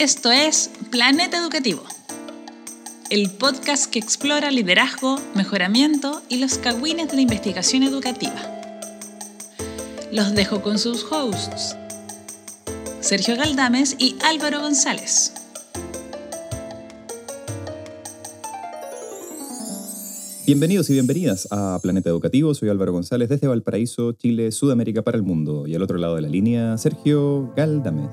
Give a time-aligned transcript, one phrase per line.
[0.00, 1.82] Esto es Planeta Educativo,
[3.10, 8.32] el podcast que explora liderazgo, mejoramiento y los cagüines de la investigación educativa.
[10.10, 11.76] Los dejo con sus hosts,
[13.00, 15.34] Sergio Galdames y Álvaro González.
[20.46, 22.54] Bienvenidos y bienvenidas a Planeta Educativo.
[22.54, 25.66] Soy Álvaro González desde Valparaíso, Chile, Sudamérica para el mundo.
[25.66, 28.10] Y al otro lado de la línea, Sergio Galdames.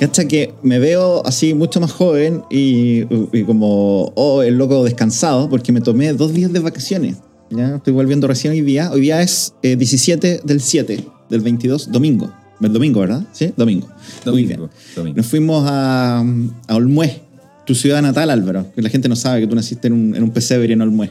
[0.00, 3.02] Cacha que me veo así mucho más joven y,
[3.36, 7.18] y como, oh, el loco descansado, porque me tomé dos días de vacaciones.
[7.50, 8.90] Ya estoy volviendo recién hoy día.
[8.90, 12.32] Hoy día es eh, 17 del 7 del 22, domingo.
[12.62, 13.26] El domingo, ¿verdad?
[13.32, 13.88] Sí, domingo.
[14.24, 15.16] Domingo, domingo.
[15.18, 16.24] Nos fuimos a,
[16.66, 17.20] a Olmué,
[17.66, 18.72] tu ciudad natal, Álvaro.
[18.74, 21.10] Que la gente no sabe que tú naciste en un, en un pesebre en Olmué.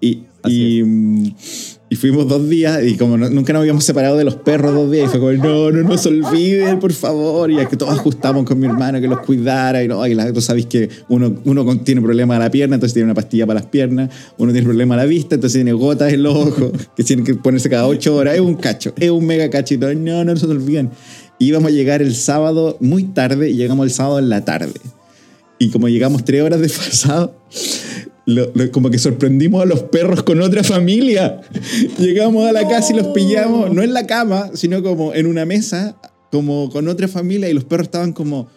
[0.00, 1.34] Y, Así y, mm,
[1.92, 5.08] y fuimos dos días y como nunca nos habíamos separado de los perros dos días
[5.08, 7.50] y fue como, no, no nos olviden, por favor.
[7.50, 10.32] Y es que todos ajustamos con mi hermano que los cuidara y no, y la,
[10.32, 13.60] tú sabes que uno, uno tiene problema a la pierna, entonces tiene una pastilla para
[13.60, 17.04] las piernas, uno tiene problema a la vista, entonces tiene gotas en los ojos, que
[17.04, 18.36] tienen que ponerse cada ocho horas.
[18.36, 19.92] Es un cacho, es un mega cachito.
[19.92, 20.88] No, no se olviden.
[21.38, 24.80] Y íbamos a llegar el sábado muy tarde y llegamos el sábado en la tarde.
[25.58, 27.32] Y como llegamos tres horas desfasados,
[28.26, 31.40] lo- lo- como que sorprendimos a los perros con otra familia.
[31.98, 35.44] Llegamos a la casa y los pillamos, no en la cama, sino como en una
[35.44, 35.96] mesa,
[36.30, 38.48] como con otra familia, y los perros estaban como.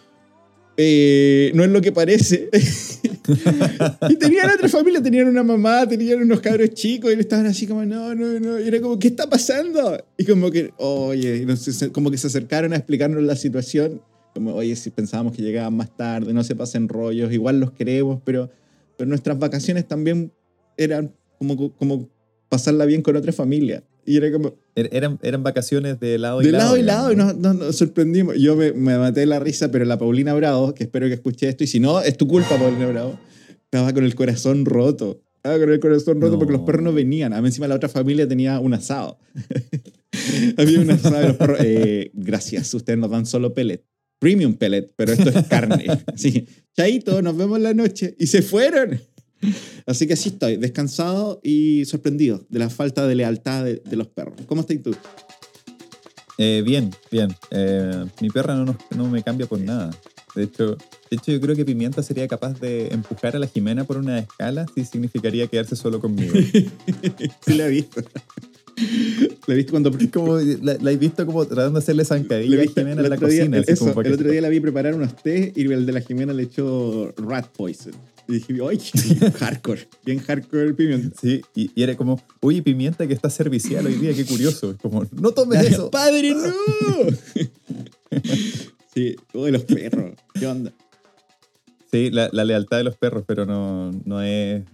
[0.76, 2.48] eh, no es lo que parece.
[4.08, 7.84] y tenían otra familia, tenían una mamá, tenían unos cabros chicos, y estaban así como,
[7.84, 8.60] no, no, no.
[8.60, 9.98] Y era como, ¿qué está pasando?
[10.16, 14.00] Y como que, oye, y no sé, como que se acercaron a explicarnos la situación.
[14.34, 18.20] Como, oye, si pensábamos que llegaban más tarde, no se pasen rollos, igual los queremos,
[18.24, 18.50] pero,
[18.96, 20.32] pero nuestras vacaciones también
[20.76, 22.08] eran como, como
[22.48, 23.84] pasarla bien con otra familia.
[24.04, 26.64] Y era como, Er- Eran, eran vacaciones de lado y de lado.
[26.64, 27.24] lado y lado, y ¿no?
[27.26, 28.36] nos, nos- nos sorprendimos.
[28.38, 31.48] Yo me, me maté de la risa, pero la Paulina Bravo, que espero que escuche
[31.48, 33.18] esto, y si no, es tu culpa, Paulina Bravo,
[33.64, 35.22] estaba con el corazón roto.
[35.36, 36.38] Estaba con el corazón roto No.
[36.38, 37.32] porque los perros no venían.
[37.32, 39.18] A mí encima la otra familia tenía un asado.
[40.56, 43.84] Había un asado y los perros, eh, gracias, ustedes nos dan solo pellet.
[44.18, 45.86] Premium pellet, pero esto es carne.
[46.14, 46.46] Así,
[46.76, 48.14] chaito, nos vemos la noche.
[48.18, 49.00] Y se fueron.
[49.84, 54.08] Así que así estoy, descansado y sorprendido de la falta de lealtad de, de los
[54.08, 54.34] perros.
[54.46, 54.96] ¿Cómo estás tú?
[56.38, 57.34] Eh, bien, bien.
[57.50, 59.90] Eh, mi perra no, nos- no me cambia por nada.
[60.34, 60.76] De hecho,
[61.10, 64.18] de hecho, yo creo que Pimienta sería capaz de empujar a la Jimena por una
[64.18, 66.34] escala si significaría quedarse solo conmigo.
[67.46, 68.02] Sí, la he visto.
[69.46, 69.90] La he visto cuando.
[70.12, 73.10] como la, la he visto como tratando de hacerle la zancadilla a Jimena el en
[73.10, 73.58] la otro día- cocina.
[73.60, 76.00] así eso, como el otro día la vi preparar unos té y el de la
[76.00, 77.92] Jimena le echó rat poison.
[78.28, 78.78] Y dije, ¡ay!
[79.38, 79.88] hardcore.
[80.04, 81.16] Bien hardcore el pimiento.
[81.20, 84.76] Sí, y, y era como, oye, Pimienta que está servicial hoy día, qué curioso.
[84.82, 85.90] Como, no tomes eso.
[85.92, 87.06] ¡Padre, no!
[88.94, 90.12] sí, uy, los perros.
[90.34, 90.72] ¿Qué onda?
[91.92, 94.64] Sí, la, la lealtad de los perros, pero no, no, es,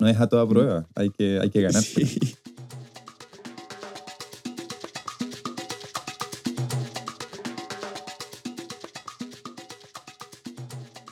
[0.00, 0.86] no es a toda prueba.
[0.94, 1.82] Hay que, hay que ganar.
[1.82, 2.33] Sí.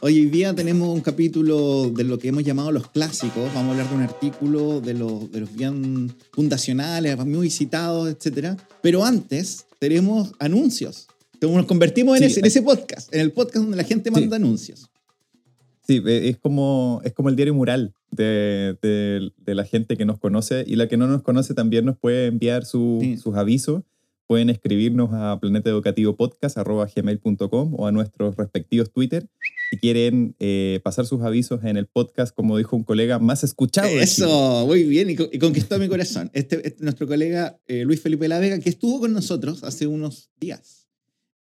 [0.05, 3.55] Hoy hoy día tenemos un capítulo de lo que hemos llamado los clásicos.
[3.55, 8.59] Vamos a hablar de un artículo de los, de los bien fundacionales, muy citados, etc.
[8.83, 11.07] Pero antes tenemos anuncios.
[11.35, 12.31] Entonces nos convertimos en, Sí.
[12.33, 14.89] ese, en ese podcast, en el podcast donde la gente manda anuncios.
[15.87, 20.05] Sí, eh, es como, es como el diario mural de, de- de la gente que
[20.05, 23.17] nos conoce y la que no nos conoce también nos puede enviar su- Sí.
[23.19, 23.83] sus avisos.
[24.32, 29.28] Pueden escribirnos a planetaeducativopodcast.com o a nuestros respectivos Twitter
[29.70, 33.91] si quieren eh, pasar sus avisos en el podcast, como dijo un colega, más escuchado.
[33.91, 36.31] Eso, muy bien, y, y conquistó mi corazón.
[36.32, 40.31] Este, este- nuestro colega eh, Luis Felipe La Vega, que estuvo con nosotros hace unos
[40.41, 40.88] días,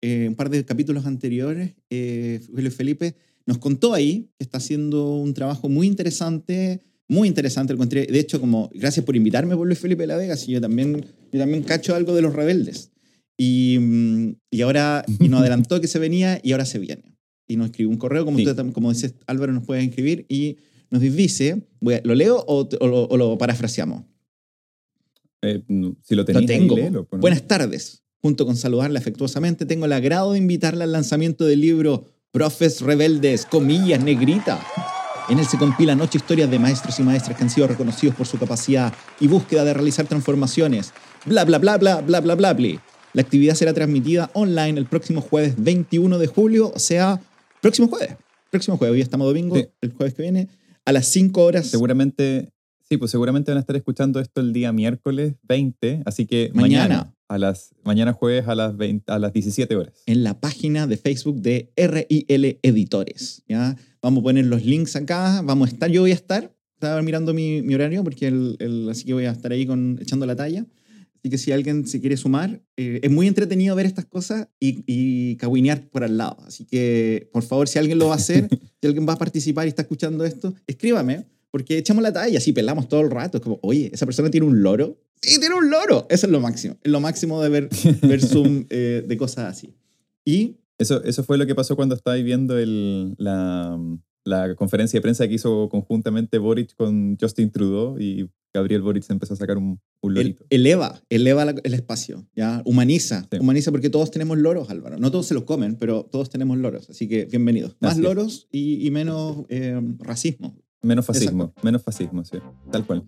[0.02, 3.14] eh, un par de capítulos anteriores, eh, Luis Felipe
[3.46, 6.80] nos contó ahí que está haciendo un trabajo muy interesante,
[7.10, 8.06] muy interesante, lo encontré.
[8.06, 11.38] De hecho, como, gracias por invitarme por Luis Felipe La Vega, si yo también, yo
[11.40, 12.90] también cacho algo de los rebeldes.
[13.36, 17.16] Y, mm, y ahora, y nos adelantó que se venía y ahora se viene.
[17.48, 18.46] Y nos escribió un correo, como, Sí.
[18.46, 20.56] usted, como dices, Álvaro, nos puede escribir y
[20.90, 24.04] nos dice, a- ¿lo leo o, o lo- o lo parafraseamos?
[25.42, 26.76] Eh, no, si lo Lo tenéis ahí, tengo.
[26.76, 27.20] léelo, pues.
[27.20, 28.02] Buenas tardes.
[28.22, 33.46] Junto con saludarla afectuosamente, tengo el agrado de invitarla al lanzamiento del libro Profes Rebeldes,
[33.46, 34.60] comillas, negrita.
[35.30, 38.26] En él se compilan ocho historias de maestros y maestras que han sido reconocidos por
[38.26, 40.92] su capacidad y búsqueda de realizar transformaciones.
[41.24, 42.68] Bla, bla, bla, bla, bla, bla, bla, bla.
[43.12, 47.20] La actividad será transmitida online el próximo jueves 21 de julio, o sea,
[47.60, 48.16] próximo jueves.
[48.50, 49.66] Próximo jueves, hoy estamos domingo, Sí.
[49.80, 50.48] el jueves que viene,
[50.84, 51.66] a las 5 horas.
[51.68, 52.48] Seguramente
[52.88, 56.82] Sí, pues seguramente van a estar escuchando esto el día miércoles 20, así que Mañana.
[56.88, 60.02] mañana, a las, mañana jueves a las, 20 a las 17 horas.
[60.06, 63.42] en la página de Facebook de RIL Editores.
[63.48, 63.76] ¿ya?
[64.02, 67.32] Vamos a poner los links acá, vamos a estar, yo voy a estar, estaba mirando
[67.32, 70.34] mi, mi horario, porque el, el- así que voy a estar ahí con, echando la
[70.34, 70.66] talla.
[71.18, 74.82] Así que si alguien se quiere sumar, eh, es muy entretenido ver estas cosas y,
[74.86, 76.38] y caguinear por al lado.
[76.46, 78.48] Así que, por favor, si alguien lo va a hacer,
[78.80, 82.52] si alguien va a participar y está escuchando esto, escríbame, porque echamos la talla, así
[82.52, 83.36] pelamos todo el rato.
[83.36, 84.98] Es como, oye, ¿esa persona tiene un loro?
[85.22, 86.06] Sí, tiene un loro.
[86.10, 86.76] Eso es lo máximo.
[86.82, 87.68] Es lo máximo de ver,
[88.02, 89.74] ver Zoom eh, de cosas así.
[90.24, 93.78] Y Eso, eso fue lo que pasó cuando estáis viendo el, la,
[94.24, 99.34] la conferencia de prensa que hizo conjuntamente Boric con Justin Trudeau y Gabriel Boric empezó
[99.34, 100.44] a sacar un, un el- lorito.
[100.50, 102.62] eleva, eleva la- el espacio, ¿ya?
[102.64, 103.38] Humaniza, Sí.
[103.38, 104.98] humaniza porque todos tenemos loros, Álvaro.
[104.98, 106.90] No todos se los comen, pero todos tenemos loros.
[106.90, 107.76] Así que bienvenidos.
[107.80, 110.56] Más Así loros y, y menos eh, racismo.
[110.82, 112.38] Menos fascismo, menos fascismo, sí,
[112.72, 113.04] tal cual.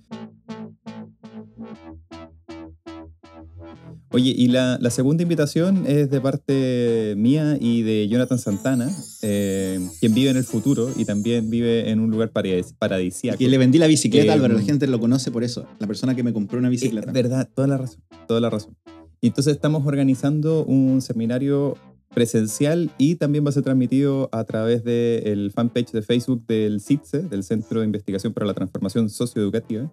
[4.15, 8.91] Oye, y la, la segunda invitación es de parte mía y de Jonathan Santana,
[9.23, 13.43] eh, quien vive en el futuro y también vive en un lugar paradis- paradisíaco.
[13.43, 14.55] Y le vendí la bicicleta, Eh, Álvaro.
[14.55, 15.67] La gente lo conoce por eso.
[15.79, 17.07] La persona que me compró una bicicleta.
[17.07, 18.77] Es verdad, toda la razón, toda la razón.
[19.23, 21.79] Y entonces estamos organizando un seminario
[22.13, 27.23] presencial y también va a ser transmitido a través del fanpage de Facebook del CITSE,
[27.23, 29.91] del Centro de Investigación para la Transformación Socioeducativa,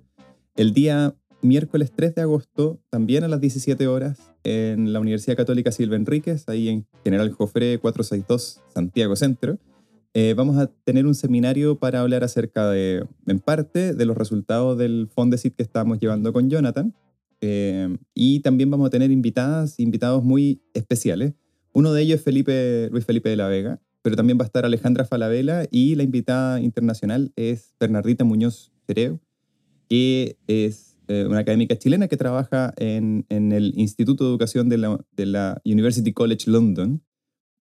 [0.57, 5.71] el día miércoles 3 de agosto, también a las 17 horas, en la Universidad Católica
[5.71, 9.57] Silva Enríquez, ahí en General Jofré 462, Santiago Centro.
[10.13, 14.77] Eh, vamos a tener un seminario para hablar acerca de, en parte, de los resultados
[14.77, 16.93] del Fondesit que estamos llevando con Jonathan.
[17.41, 21.33] Eh, y también vamos a tener invitadas, invitados muy especiales.
[21.73, 24.65] Uno de ellos es Felipe, Luis Felipe de la Vega, pero también va a estar
[24.65, 29.19] Alejandra Falabella y la invitada internacional es Bernardita Muñoz Cereo,
[29.87, 34.77] que es eh, una académica chilena que trabaja en, en el Instituto de Educación de
[34.77, 37.03] la, de la University College London,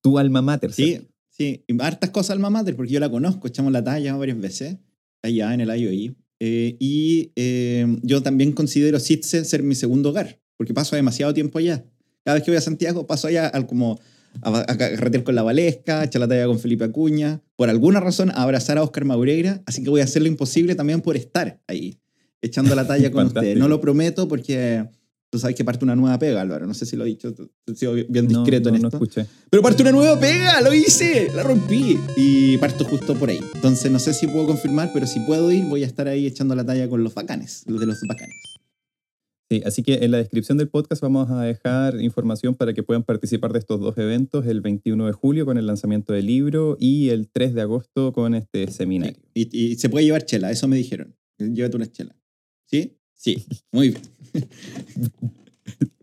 [0.01, 0.71] tu alma mater.
[0.71, 1.65] Sí, sí.
[1.67, 4.77] Y hartas cosas alma mater, porque yo la conozco, echamos la talla varias veces,
[5.23, 6.15] allá en el IOI.
[6.39, 11.57] Eh, y eh, yo también considero CITSE ser mi segundo hogar, porque paso demasiado tiempo
[11.57, 11.83] allá.
[12.23, 13.99] Cada vez que voy a Santiago, paso allá al como
[14.41, 17.99] a, a carretear con la Valesca, a echar la talla con Felipe Acuña, por alguna
[17.99, 21.17] razón a abrazar a Oscar Maureira, así que voy a hacer lo imposible también por
[21.17, 21.99] estar ahí,
[22.41, 23.57] echando la talla con ustedes.
[23.57, 24.85] No lo prometo porque
[25.31, 26.65] tú sabes que parte una nueva pega, Álvaro.
[26.67, 27.33] No sé si lo he dicho,
[27.67, 28.97] has sido bien No, discreto no, en no esto.
[28.97, 29.25] escuché.
[29.49, 31.97] Pero parte una nueva pega, lo hice, la rompí.
[32.17, 33.39] Y parto justo por ahí.
[33.55, 36.55] Entonces no sé si puedo confirmar, pero si puedo ir, voy a estar ahí echando
[36.55, 38.35] la talla con los bacanes, los de los bacanes.
[39.51, 43.01] Sí, así que en la descripción del podcast vamos a dejar información para que puedan
[43.01, 47.09] participar de estos dos eventos, el 21 de julio con el lanzamiento del libro y
[47.09, 49.17] el 3 de agosto con este seminario.
[49.33, 51.15] Y, y se puede llevar chela, eso me dijeron.
[51.39, 52.15] Llévate una chela.
[52.69, 52.97] ¿Sí?
[53.15, 54.01] Sí, muy bien.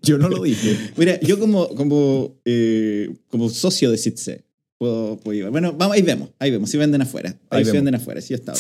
[0.02, 0.76] Yo no lo dije.
[0.96, 4.44] Mira, yo como, como, eh, como socio de CITSE
[4.78, 5.50] puedo, puedo llevar.
[5.50, 7.30] Bueno, vamos, ahí vemos, ahí vemos, si venden afuera.
[7.50, 8.52] Ahí, Ahí si venden afuera, sí está.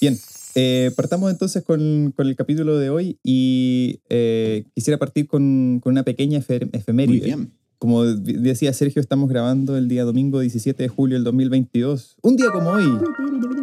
[0.00, 0.16] Bien,
[0.54, 5.92] eh, partamos entonces con, con el capítulo de hoy y eh, quisiera partir con, con
[5.92, 7.18] una pequeña efe- efeméride.
[7.18, 7.52] Muy bien.
[7.78, 12.16] Como decía Sergio, estamos grabando el día domingo 17 de julio del 2022.
[12.22, 12.86] Un día como hoy,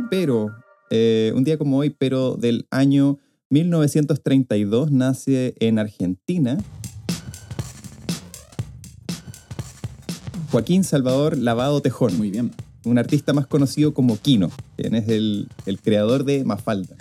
[0.10, 0.56] pero,
[0.90, 3.20] eh, un día como hoy, pero del año
[3.50, 6.58] 1932 nace en Argentina
[10.56, 12.52] Joaquín Salvador Lavado Tejón, Muy bien.
[12.86, 16.96] un artista más conocido como Kino, quien es el, el creador de Mafalda.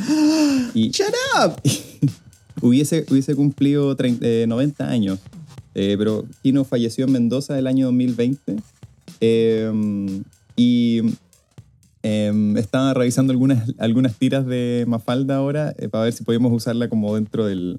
[0.75, 1.61] Y ¡Shut up!
[2.61, 5.21] hubiese, hubiese cumplido 30 eh, 90 años,
[5.75, 8.57] eh, pero Kino falleció en Mendoza el año 2020
[9.21, 9.73] eh,
[10.57, 11.00] y
[12.02, 16.88] eh, estaba revisando algunas, algunas tiras de Mafalda ahora eh, para ver si podíamos usarla
[16.88, 17.78] como dentro del,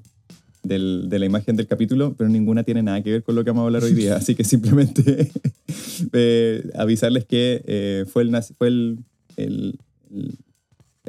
[0.62, 3.50] del- de la imagen del capítulo, pero ninguna tiene nada que ver con lo que
[3.50, 5.30] vamos a hablar hoy día, así que simplemente
[6.12, 8.98] eh, avisarles que eh, fue, el, fue el,
[9.36, 9.78] el-
[10.10, 10.38] el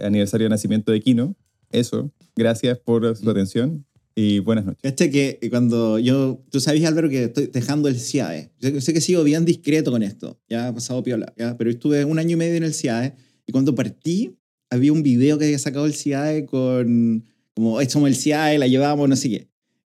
[0.05, 1.35] aniversario de nacimiento de Kino,
[1.71, 3.83] eso, gracias por su atención
[4.19, 4.81] y buenas noches.
[4.81, 8.49] Cacha que cuando yo, tú sabes Álvaro que estoy dejando el CIAE.
[8.59, 11.55] Sé, sé que sigo bien discreto con esto, ya ha pasado piola, ¿ya?
[11.55, 13.13] pero estuve un año y medio en el CIAE
[13.45, 14.35] y cuando partí
[14.71, 18.65] había un video que había sacado el CIAE con, como, "Ay, somos el CIAE, la
[18.65, 19.47] llevamos, no sé qué.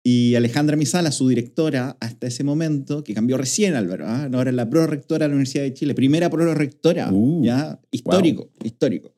[0.05, 4.29] Y Alejandra Misala, su directora hasta ese momento, que cambió recién Álvaro, ¿ah?
[4.33, 7.81] ahora es la pro-rectora de la Universidad de Chile, primera pro-rectora, Uh, ¿ya?
[7.91, 9.13] Histórico, histórico.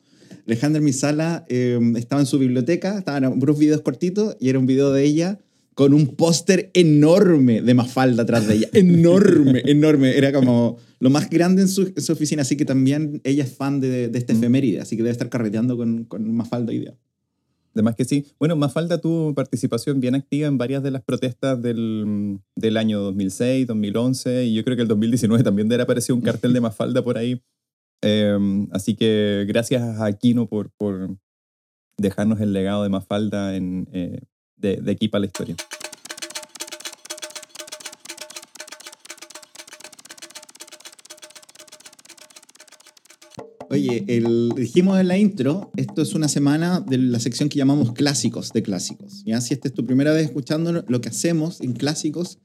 [0.47, 4.93] Alejandra Misala eh, estaba en su biblioteca, estaban puros videos cortitos y era un video
[4.93, 5.39] de ella
[5.75, 8.69] con un póster enorme de Mafalda atrás de ella.
[8.75, 10.17] Enorme, enorme.
[10.17, 12.43] Era como lo más grande en su, en su oficina.
[12.43, 14.37] Así que también ella es fan de, de esta Mm.
[14.37, 14.81] efeméride.
[14.81, 16.95] Así que debe estar carreteando con, con Mafalda hoy día.
[17.75, 18.25] Además que sí.
[18.39, 23.67] Bueno, Mafalda tuvo participación bien activa en varias de las protestas del, del año 2006,
[23.67, 27.19] 2011 y yo creo que el 2019 también haber aparecido un cartel de Mafalda por
[27.19, 27.43] ahí.
[28.07, 31.17] Eh, así que gracias a Aquino por, por
[31.97, 34.21] dejarnos el legado de Mafalda en, eh,
[34.57, 35.57] de, de aquí para la historia.
[43.71, 47.93] Oye, el, dijimos en la intro, esto es una semana de la sección que llamamos
[47.93, 49.25] clásicos de clásicos.
[49.25, 49.41] ¿ya?
[49.41, 52.39] Si esta es tu primera vez escuchándonos, lo que hacemos en clásicos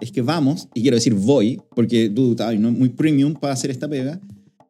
[0.00, 3.88] es que vamos, y quiero decir voy, porque tú estás muy premium para hacer esta
[3.88, 4.20] pega,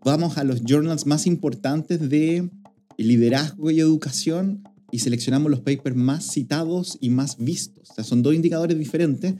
[0.04, 2.50] vamos a los journals más importantes de
[2.98, 7.90] liderazgo y educación y seleccionamos los papers más citados y más vistos.
[7.90, 9.34] O sea, son dos indicadores diferentes,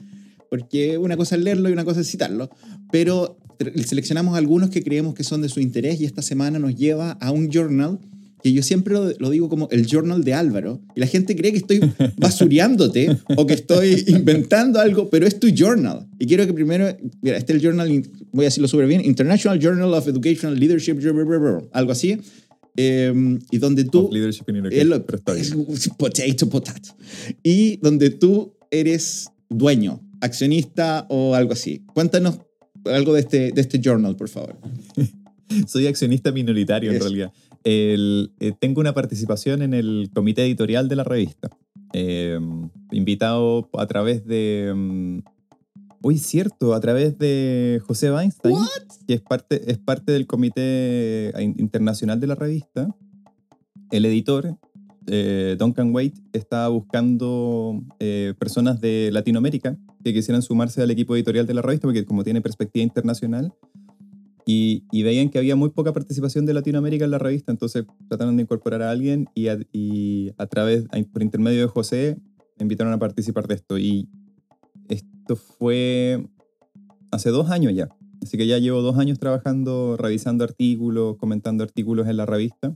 [0.49, 2.49] porque una cosa es leerlo y una cosa es citarlo,
[2.91, 3.37] pero
[3.85, 7.31] seleccionamos algunos que creemos que son de su interés y esta semana nos lleva a
[7.31, 7.99] un journal
[8.45, 11.51] que yo siempre lo, lo digo como el journal de Álvaro y la gente cree
[11.51, 11.79] que estoy
[12.15, 16.05] basureándote o que estoy inventando algo, pero es tu journal.
[16.19, 19.57] Y quiero que primero, mira, este es el journal, voy a decirlo súper bien, International
[19.59, 20.99] Journal of Educational Leadership,
[21.71, 22.19] algo así,
[22.77, 24.01] eh, y donde tú...
[24.05, 25.45] Of leadership in Es education, lo- pero está bien.
[25.73, 26.95] es potato, potato.
[27.41, 31.81] Y donde tú eres dueño, accionista o algo así.
[31.95, 32.37] Cuéntanos
[32.85, 34.55] algo de este, de este journal, por favor.
[35.67, 37.05] Soy accionista minoritario en Eso.
[37.05, 37.31] realidad.
[37.65, 41.49] El- eh, tengo una participación en el comité editorial de la revista.
[41.93, 42.39] Eh,
[42.91, 44.71] invitado a través de...
[44.75, 45.19] mm,
[46.01, 48.55] Uy, cierto, a través de José Weinstein,
[49.07, 52.95] que es parte, es parte del comité in- internacional de la revista.
[53.89, 54.55] El editor,
[55.07, 61.47] eh, Duncan Waite, estaba buscando eh, personas de Latinoamérica que quisieran sumarse al equipo editorial
[61.47, 63.51] de la revista, porque como tiene perspectiva internacional,
[64.45, 68.35] y, y veían que había muy poca participación de Latinoamérica en la revista, entonces trataron
[68.37, 72.17] de incorporar a alguien y a, y a través, por intermedio de José,
[72.57, 73.77] me invitaron a participar de esto.
[73.77, 74.07] Y
[74.87, 76.25] esto fue
[77.11, 77.89] hace dos años ya.
[78.23, 82.75] Así que ya llevo dos años trabajando, revisando artículos, comentando artículos en la revista.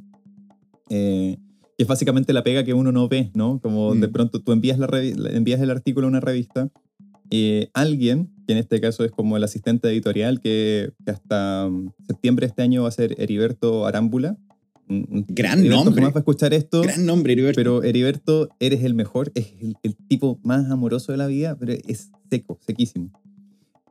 [0.90, 1.38] Eh,
[1.78, 3.60] que es básicamente la pega que uno no ve, ¿no?
[3.62, 4.12] Como de Mm.
[4.12, 6.70] pronto tú envías, la envías el artículo a una revista,
[7.32, 11.92] eh, alguien, que en este caso es como el asistente editorial, que, que hasta mm,
[12.08, 14.38] septiembre de este año va a ser Heriberto Arámbula.
[14.88, 16.02] Gran Heriberto nombre.
[16.02, 16.82] jamás va a escuchar esto.
[16.82, 17.58] Gran nombre, Heriberto.
[17.60, 21.74] Pero Heriberto, eres el mejor, es el, el tipo más amoroso de la vida, pero
[21.74, 23.12] es seco, sequísimo.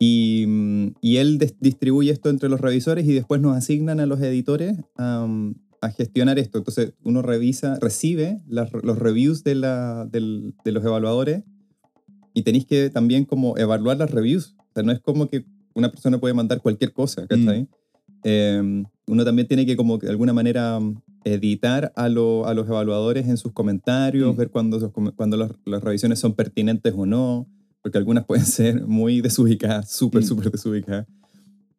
[0.00, 4.20] Y, mm, y él distribuye esto entre los revisores y después nos asignan a los
[4.20, 6.58] editores a gestionar esto.
[6.58, 11.44] Entonces uno revisa, recibe las- los reviews de, la, del- de los evaluadores
[12.38, 14.54] y tenéis que también como evaluar las reviews.
[14.58, 17.68] O sea, no es como que una persona puede mandar cualquier cosa, ¿cachai?
[18.24, 22.54] Eh, uno también tiene que como que de alguna manera mm, editar a, lo- a
[22.54, 24.36] los evaluadores en sus comentarios, Mm.
[24.38, 27.46] ver cuando, cuando los- las revisiones son pertinentes o no,
[27.82, 30.26] porque algunas pueden ser muy desubicadas, súper, Mm.
[30.26, 31.06] súper desubicadas.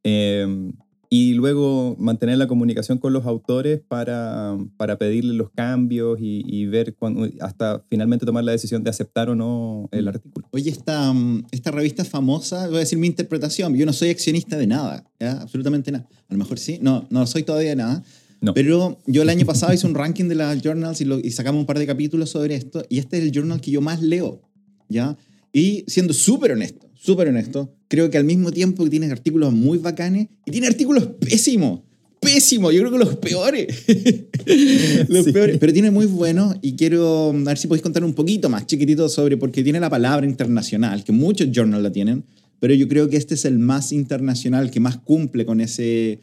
[0.03, 0.71] Eh,
[1.11, 6.67] y luego mantener la comunicación con los autores para, para pedirle los cambios y, y
[6.67, 10.07] ver cuándo- hasta finalmente tomar la decisión de aceptar o no el Mm.
[10.09, 10.47] artículo.
[10.51, 14.55] Oye, esta, mm, esta revista famosa, voy a decir mi interpretación, yo no soy accionista
[14.57, 15.41] de nada, ¿ya?
[15.41, 16.07] absolutamente nada.
[16.27, 18.03] A lo mejor sí, no, no soy todavía nada.
[18.41, 18.53] No.
[18.53, 21.59] Pero yo el año pasado hice un ranking de las journals y, lo- y sacamos
[21.59, 24.41] un par de capítulos sobre esto, y este es el journal que yo más leo,
[24.87, 25.17] ¿ya?
[25.51, 29.77] Y siendo súper honesto, súper honesto, creo que al mismo tiempo que tiene artículos muy
[29.77, 31.81] bacanes, y tiene artículos pésimos,
[32.19, 33.67] pésimos, yo creo que los peores.
[35.07, 35.31] los Sí.
[35.31, 38.65] peores, pero tiene muy buenos y quiero a ver si podéis contar un poquito más
[38.67, 42.25] chiquitito sobre, porque tiene la palabra internacional, que muchos journals la tienen,
[42.59, 46.19] pero yo creo que este es el más internacional, que más cumple con ese,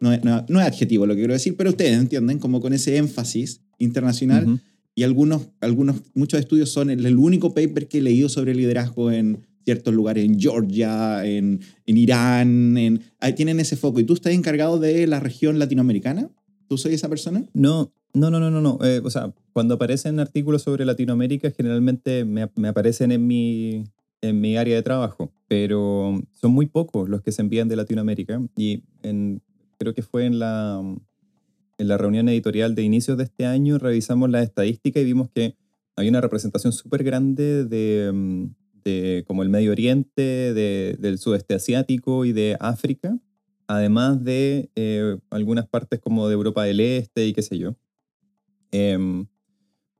[0.00, 2.72] no, es- no- no es adjetivo lo que quiero decir, pero ustedes entienden, como con
[2.72, 4.44] ese énfasis internacional.
[4.48, 4.58] Ujú.
[4.94, 9.10] Y algunos, algunos, muchos estudios son el, el único paper que he leído sobre liderazgo
[9.10, 14.00] en ciertos lugares, en Georgia, en, en Irán, en, ahí tienen ese foco.
[14.00, 16.30] ¿Y tú estás encargado de la región latinoamericana?
[16.68, 17.44] ¿Tú soy esa persona?
[17.54, 18.60] No, no, no, no, no.
[18.60, 18.78] no.
[18.82, 23.84] Eh, o sea, cuando aparecen artículos sobre Latinoamérica, generalmente me, me aparecen en mi,
[24.20, 28.40] en mi área de trabajo, pero son muy pocos los que se envían de Latinoamérica.
[28.56, 29.42] Y en,
[29.78, 30.80] creo que fue en la,
[31.78, 35.56] en la reunión editorial de inicios de este año, revisamos la estadística y vimos que
[35.96, 38.46] hay una representación súper grande de, mm,
[38.84, 40.22] de como el Medio Oriente,
[40.54, 43.18] de- del sudeste asiático y de África,
[43.66, 47.76] además de eh, algunas partes como de Europa del Este y qué sé yo.
[48.70, 49.26] Em,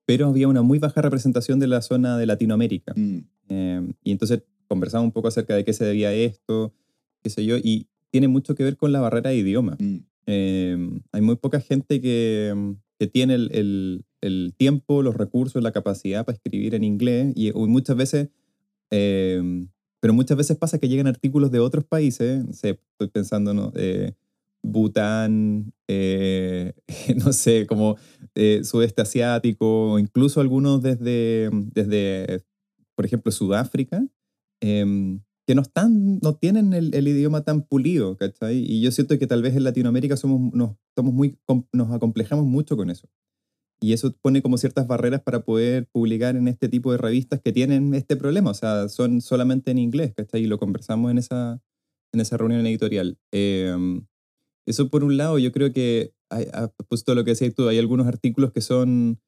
[0.04, 2.92] pero había una muy baja representación de la zona de Latinoamérica.
[2.96, 6.72] Mm, Eh, y entonces conversamos un poco acerca de qué se debía esto,
[7.22, 9.76] qué sé yo, y tiene mucho que ver con la barrera de idioma.
[9.78, 9.96] mm,
[10.26, 10.78] Eh,
[11.10, 16.24] hay muy poca gente que, que tiene el, el- el tiempo, los recursos, la capacidad
[16.24, 18.28] para escribir en inglés y muchas veces,
[18.92, 19.66] eh,
[20.02, 23.72] pero muchas veces pasa que llegan artículos de otros países, no sé, estoy pensando, ¿no?
[23.76, 24.14] Eh,
[24.60, 26.72] Bután, eh,
[27.24, 27.96] no sé, como
[28.34, 32.44] eh, sudeste asiático, incluso algunos desde, desde
[32.96, 34.04] por ejemplo, Sudáfrica,
[34.60, 38.58] em, que no, están, no tienen el, el idioma tan pulido, ¿cachai?
[38.58, 41.38] Y yo siento que tal vez en Latinoamérica somos, nos, somos muy,
[41.72, 43.08] nos acomplejamos mucho con eso.
[43.82, 47.52] Y eso pone como ciertas barreras para poder publicar en este tipo de revistas que
[47.52, 50.42] tienen este problema, o sea, son solamente en inglés, ¿cachai?
[50.42, 51.60] Y lo conversamos en esa,
[52.12, 53.18] en esa reunión editorial.
[53.32, 54.06] Em,
[54.66, 57.78] eso por un lado, yo creo que, hay, ah, justo lo que decías tú, hay
[57.78, 59.20] algunos artículos que son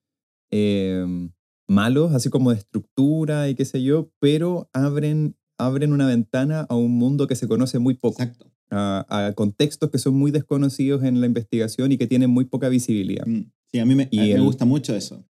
[0.50, 1.32] em,
[1.68, 6.76] malos, así como de estructura y qué sé yo, pero abren, abren una ventana a
[6.76, 8.52] un mundo que se conoce muy poco, exacto.
[8.70, 12.68] a, a contextos que son muy desconocidos en la investigación y que tienen muy poca
[12.68, 13.26] visibilidad.
[13.26, 15.24] Mm, Sí, a mí me, Y a mí me gusta mucho eso.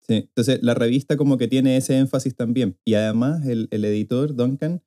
[0.00, 2.76] Sí, entonces la revista como que tiene ese énfasis también.
[2.84, 4.82] Y además el, el editor, Duncan,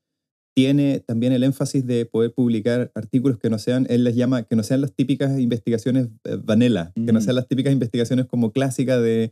[0.53, 4.57] tiene también el énfasis de poder publicar artículos que no sean, él les llama, que
[4.57, 7.23] no sean las típicas investigaciones eh, vanilla, que no Mm.
[7.23, 9.31] sean las típicas investigaciones como clásicas de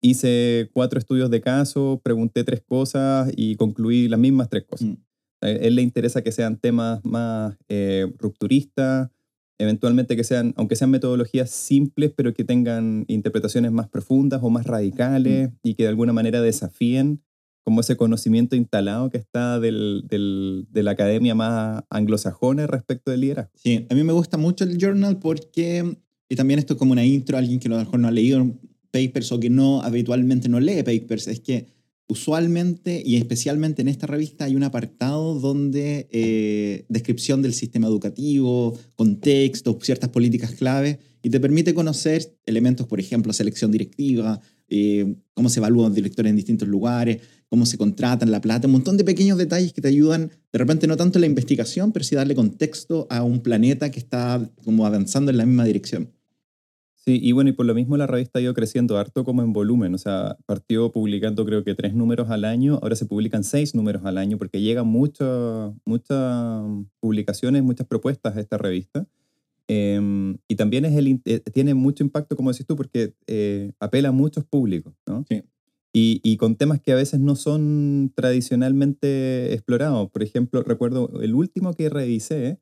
[0.00, 4.88] hice cuatro estudios de caso, pregunté tres cosas y concluí las mismas tres cosas.
[4.88, 4.96] Mm.
[5.42, 9.08] A él le interesa que sean temas más eh, rupturistas,
[9.58, 14.66] eventualmente que sean, aunque sean metodologías simples, pero que tengan interpretaciones más profundas o más
[14.66, 17.22] radicales y que de alguna manera desafíen
[17.64, 23.20] como ese conocimiento instalado que está del, del- de la academia más anglosajona respecto del
[23.20, 23.52] liderazgo.
[23.54, 25.96] Sí, a mí me gusta mucho el journal porque,
[26.28, 28.10] y también esto es como una intro a alguien que a lo mejor no ha
[28.10, 28.44] leído
[28.90, 31.66] papers o que no habitualmente no lee papers, es que
[32.12, 38.78] usualmente y especialmente en esta revista hay un apartado donde eh, descripción del sistema educativo,
[38.94, 45.48] contexto, ciertas políticas clave y te permite conocer elementos, por ejemplo, selección directiva, eh, cómo
[45.48, 49.38] se evalúan directores en distintos lugares, cómo se contratan, la plata, un montón de pequeños
[49.38, 53.06] detalles que te ayudan, de repente no tanto en la investigación, pero sí darle contexto
[53.08, 56.10] a un planeta que está como avanzando en la misma dirección.
[57.04, 59.52] Sí, y bueno, y por lo mismo la revista ha ido creciendo harto como en
[59.52, 63.74] volumen, o sea, partió publicando creo que tres números al año, ahora se publican seis
[63.74, 66.62] números al año porque llegan muchas muchas
[67.00, 69.08] publicaciones, muchas propuestas a esta revista.
[69.66, 74.10] Eh, y también es el, eh, tiene mucho impacto, como decís tú, porque eh, apela
[74.10, 75.24] a muchos públicos, ¿no?
[75.28, 75.42] Sí.
[75.92, 80.10] Y, y con temas que a veces no son tradicionalmente explorados.
[80.10, 82.60] Por ejemplo, recuerdo el último que revisé,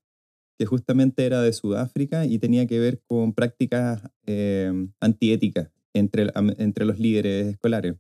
[0.61, 4.71] que justamente era de Sudáfrica y tenía que ver con prácticas eh,
[5.01, 7.95] antiéticas entre, entre los líderes escolares.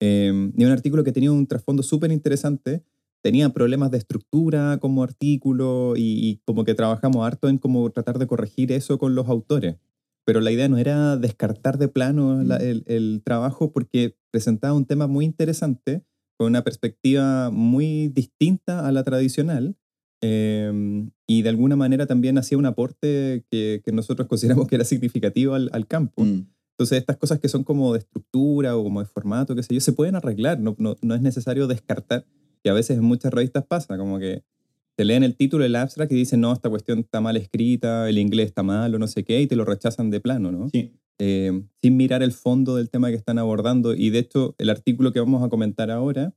[0.00, 2.82] Eh, y un artículo que tenía un trasfondo súper interesante,
[3.22, 8.18] tenía problemas de estructura como artículo y, y como que trabajamos harto en cómo tratar
[8.18, 9.76] de corregir eso con los autores.
[10.24, 12.62] Pero la idea no era descartar de plano la- Mm.
[12.62, 16.06] el, el trabajo porque presentaba un tema muy interesante
[16.38, 19.76] con una perspectiva muy distinta a la tradicional
[20.22, 24.84] eh, y de alguna manera también hacía un aporte que, que nosotros consideramos que era
[24.84, 26.24] significativo al, al campo.
[26.24, 26.46] Mm.
[26.72, 29.80] Entonces, estas cosas que son como de estructura o como de formato, qué sé yo,
[29.80, 32.24] se pueden arreglar, no, no, no es necesario descartar.
[32.64, 34.42] Y a veces en muchas revistas pasa, como que
[34.96, 38.18] te leen el título, el abstract y dicen, no, esta cuestión está mal escrita, el
[38.18, 40.68] inglés está mal o no sé qué, y te lo rechazan de plano, ¿no?
[40.70, 40.92] Sí.
[41.18, 43.94] Eh, sin mirar el fondo del tema que están abordando.
[43.94, 46.34] Y de hecho, el artículo que vamos a comentar ahora,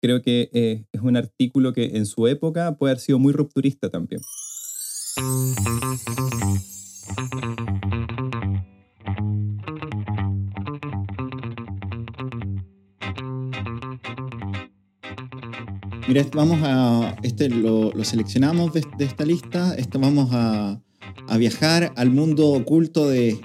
[0.00, 3.90] creo que eh, es un artículo que en su época puede haber sido muy rupturista
[3.90, 4.20] también.
[16.08, 20.80] Mira, esto vamos a, este lo, seleccionamos de, esta lista, esto vamos a,
[21.28, 23.38] a viajar al mundo oculto de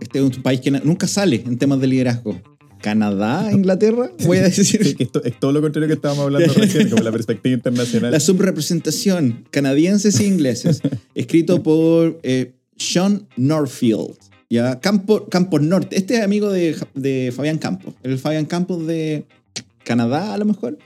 [0.00, 2.40] este es un país que nunca sale en temas de liderazgo.
[2.80, 4.84] Canadá, Inglaterra, voy a decir.
[4.84, 8.12] Sí, que esto es todo lo contrario que estábamos hablando recién, como la perspectiva internacional.
[8.12, 10.80] La subrepresentación, canadienses e ingleses,
[11.14, 14.16] escrito por eh, Sean Norfield.
[14.50, 15.96] Ya, Campo, Campos Norte.
[15.96, 17.94] Este es amigo de, de Fabián Campos.
[18.02, 19.26] El Fabián Campos de
[19.84, 20.78] Canadá, a lo mejor.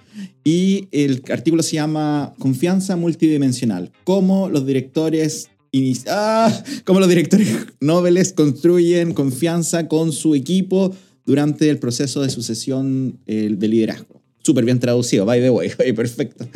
[0.44, 3.92] Y el artículo se llama Confianza multidimensional.
[4.04, 5.48] Cómo los directores.
[6.08, 6.52] ¡Ah!
[6.84, 7.48] Cómo los directores
[7.80, 14.20] nobles construyen confianza con su equipo durante el proceso de sucesión eh, de liderazgo.
[14.44, 15.70] Súper bien traducido, by the way.
[15.94, 16.46] Perfecto.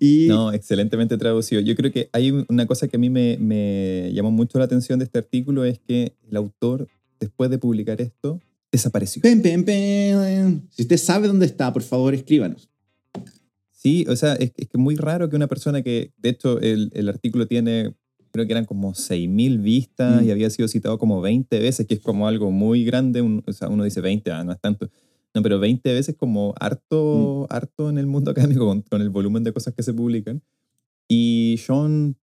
[0.00, 1.60] Y No, excelentemente traducido.
[1.60, 4.98] Yo creo que hay una cosa que a mí me, me llamó mucho la atención
[4.98, 6.88] de este artículo, es que el autor,
[7.20, 8.40] después de publicar esto,
[8.72, 9.20] desapareció.
[9.20, 10.68] Pen, pen, pen.
[10.70, 12.70] Si usted sabe dónde está, por favor, escríbanos.
[13.70, 16.90] Sí, o sea, es, es que muy raro que una persona que, de hecho, el,
[16.94, 17.94] el artículo tiene,
[18.36, 20.26] creo que eran como 6.000 vistas Mm.
[20.26, 23.20] y había sido citado como 20 veces, que es como algo muy grande.
[23.22, 24.88] un- o sea, uno dice 20, ah, no es tanto.
[25.34, 29.42] No, pero 20 veces como harto, harto en el mundo académico con, con el volumen
[29.44, 30.40] de cosas que se publican.
[31.08, 32.16] Y Sean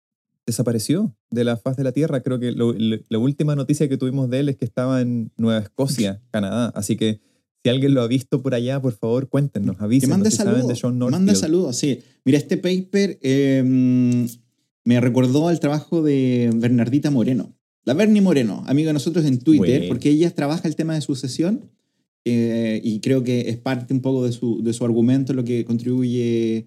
[0.47, 2.21] desapareció de la faz de la Tierra.
[2.23, 5.31] Creo que lo- lo- la última noticia que tuvimos de él es que estaba en
[5.37, 6.69] Nueva Escocia, Canadá.
[6.75, 7.21] Así que
[7.63, 10.67] si alguien lo ha visto por allá, por favor, cuéntenos, Que avísenos mande si saben
[10.67, 11.11] de saludos.
[11.11, 12.01] Manda saludos, sí.
[12.25, 14.27] Mira, este paper eh,
[14.85, 17.57] me recordó al trabajo de Bernardita Moreno.
[17.85, 19.89] La Bernie Moreno, amiga de nosotros en Twitter, Bueno.
[19.89, 21.71] porque ella trabaja el tema de sucesión
[22.25, 25.65] eh, y creo que es parte un poco de su, de su argumento lo que
[25.65, 26.67] contribuye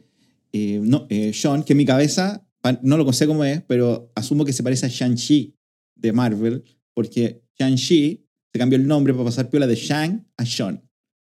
[0.52, 2.48] eh, no, eh, Sean, que en mi cabeza,
[2.82, 5.56] no lo sé cómo es, pero asumo que se parece a Shang-Chi
[5.96, 10.82] de Marvel, porque Shang-Chi se cambió el nombre para pasar piola de Shang a Sean.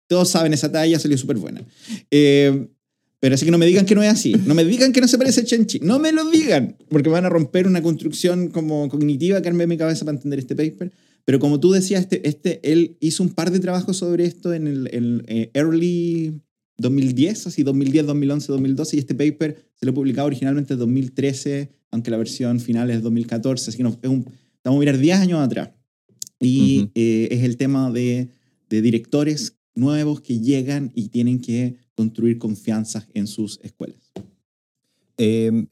[0.09, 1.63] Todos saben esa talla, salió súper buena.
[2.11, 2.69] Eh,
[3.23, 4.35] pero así que no me digan que no es así.
[4.47, 5.79] No me digan que no se parece a Shang-Chi.
[5.79, 9.69] No me lo digan, porque van a romper una construcción como cognitiva que armé en
[9.69, 10.91] mi cabeza para entender este paper.
[11.25, 14.67] Pero como tú decías, este, este, él hizo un par de trabajos sobre esto en
[14.67, 16.43] el, el, eh, early
[16.79, 22.11] 2010, así 2010, 2011, 2012, y este paper se lo publicaba originalmente en 2013, aunque
[22.11, 24.25] la versión final es 2014, así que no, es un,
[24.65, 25.71] vamos a mirar 10 años atrás.
[26.41, 26.91] Y Ujú.
[26.97, 28.31] eh, es el tema de,
[28.69, 34.13] de directores nuevos que llegan y tienen que construir confianza en sus escuelas.
[35.19, 35.67] Eh,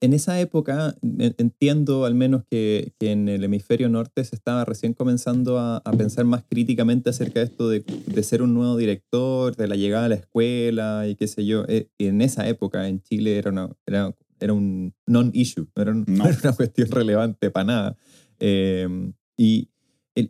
[0.00, 4.64] en esa época en- entiendo al menos que, que en el hemisferio norte se estaba
[4.64, 8.76] recién comenzando a, a pensar más críticamente acerca de esto de, de ser un nuevo
[8.76, 11.64] director, de la llegada a la escuela y qué sé yo.
[11.68, 16.04] Eh, en esa época en Chile era, una, era, era un non-issue, no era, un-
[16.08, 16.26] No.
[16.26, 17.96] era una cuestión relevante para nada.
[18.40, 19.70] Eh, y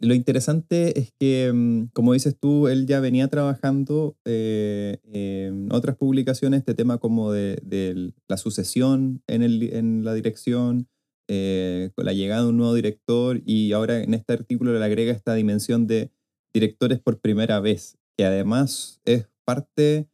[0.01, 5.97] lo interesante es que, mm, como dices tú, él ya venía trabajando eh, en otras
[5.97, 10.89] publicaciones este tema como de, la sucesión en, la dirección,
[11.29, 15.35] eh, la llegada de un nuevo director y ahora en este artículo le agrega esta
[15.35, 16.11] dimensión de
[16.55, 20.09] directores por primera vez, que además es parte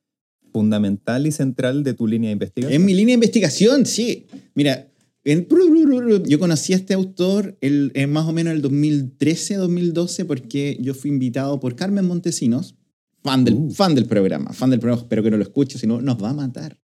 [0.52, 2.80] fundamental y central de tu línea de investigación.
[2.80, 4.26] En mi línea de investigación, sí.
[4.54, 4.89] Mira,
[5.24, 10.94] yo conocí a este autor el, en más o menos el 2013, 2012, porque yo
[10.94, 12.74] fui invitado por Carmen Montesinos,
[13.22, 13.70] fan del, Uh.
[13.70, 16.30] fan del programa, fan del programa, espero que no lo escuche, si no nos va
[16.30, 16.78] a matar.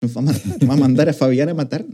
[0.00, 1.84] Nos va a, matar, va a mandar a Fabián a matar.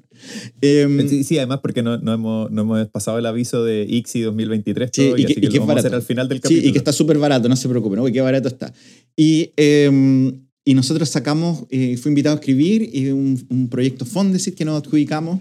[0.60, 4.20] Em, Sí, sí, además porque no, no, hemos, no hemos pasado el aviso de ICSI
[4.22, 6.28] 2023 Sí, todavía, y que- así que y que lo vamos a hacer al final
[6.28, 6.68] del Sí, capítulo.
[6.68, 8.74] y que está súper barato, no se preocupen, uy, qué barato está.
[9.16, 10.32] Y, eh,
[10.66, 14.82] y nosotros sacamos, eh, fui invitado a escribir y un, un proyecto Fondesit que nos
[14.82, 15.40] adjudicamos.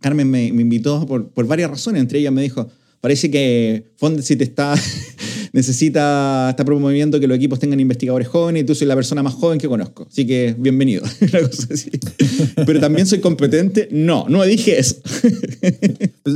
[0.00, 2.68] Carmen me, me invitó por, por varias razones, entre ellas me dijo,
[3.00, 4.74] parece que Fondesit está,
[5.52, 9.34] necesita, está promoviendo que los equipos tengan investigadores jóvenes y tú soy la persona más
[9.34, 11.02] joven que conozco, así que bienvenido.
[12.66, 13.88] Pero también soy competente.
[13.90, 14.96] No, no dije eso.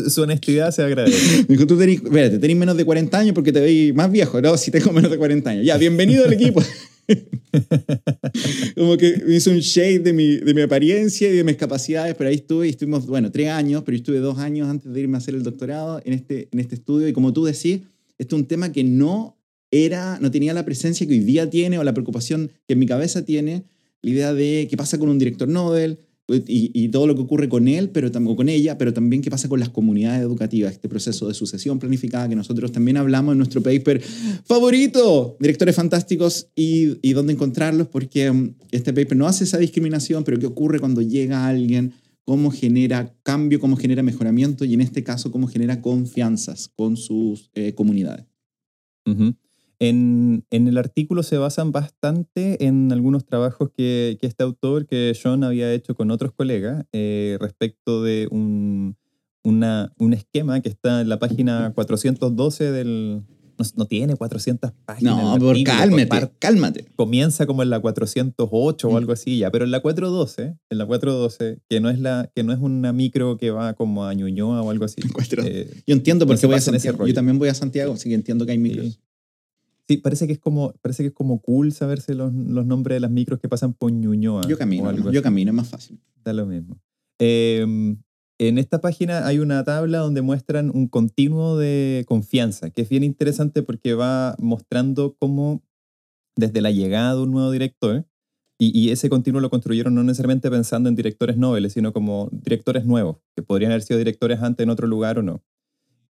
[0.09, 1.45] Su honestidad se agradece.
[1.49, 4.41] Me dijo, tú tenés, espérate, tenés menos de 40 años porque te veis más viejo.
[4.41, 5.67] No, si tengo menos de 40 años.
[5.67, 6.63] Ya, bienvenido al equipo.
[8.77, 12.31] Como que hizo un shade de mi, de mi apariencia y de mis capacidades, pero
[12.31, 15.17] ahí estuve y estuvimos, bueno, tres años, pero yo estuve dos años antes de irme
[15.17, 17.09] a hacer el doctorado en este, en este estudio.
[17.09, 17.81] Y como tú decís,
[18.19, 19.39] este es un tema que no
[19.71, 22.87] era, no tenía la presencia que hoy día tiene o la preocupación que en mi
[22.87, 23.65] cabeza tiene,
[24.03, 27.49] la idea de qué pasa con un director Nobel, y, y todo lo que ocurre
[27.49, 30.89] con él, pero también con ella, pero también qué pasa con las comunidades educativas, este
[30.89, 34.01] proceso de sucesión planificada que nosotros también hablamos en nuestro paper
[34.45, 40.25] favorito, Directores Fantásticos y, y dónde encontrarlos, porque um, este paper no hace esa discriminación,
[40.25, 41.93] pero qué ocurre cuando llega alguien,
[42.25, 47.51] cómo genera cambio, cómo genera mejoramiento y en este caso cómo genera confianzas con sus
[47.55, 48.27] eh, comunidades.
[49.07, 49.35] Ujú.
[49.79, 55.17] En, en el artículo se basan bastante en algunos trabajos que, que este autor, que
[55.21, 58.97] John había hecho con otros colegas, eh, respecto de un,
[59.43, 63.23] una- un esquema que está en la página 412 del...
[63.57, 65.17] No, no tiene 400 páginas.
[65.17, 66.85] No, por artículo, cálmate, cálmate.
[66.97, 68.97] comienza como en la 408 o Mm.
[68.97, 72.43] algo así ya, pero en la 412, en la 412, que no es la que
[72.43, 74.97] no es una micro que va como a Ñuñoa o algo así.
[75.47, 77.07] Eh, Yo entiendo no porque se voy a Santiago.
[77.07, 78.87] Yo también voy a Santiago, así que entiendo que hay micros.
[78.87, 78.99] Sí,
[80.03, 83.11] parece que es como, parece que es como cool saberse los, los nombres de las
[83.11, 84.47] micros que pasan por Ñuñoa.
[84.49, 86.01] Yo camino, yo camino, es más fácil.
[86.25, 86.81] Da lo mismo.
[87.19, 87.97] Eh,
[88.39, 93.05] en esta página hay una tabla donde muestran un continuo de confianza, que es bien
[93.05, 95.63] interesante porque va mostrando cómo
[96.37, 98.07] desde la llegada de un nuevo director,
[98.59, 102.85] y, y ese continuo lo construyeron no necesariamente pensando en directores nobles, sino como directores
[102.87, 105.43] nuevos, que podrían haber sido directores antes en otro lugar o no.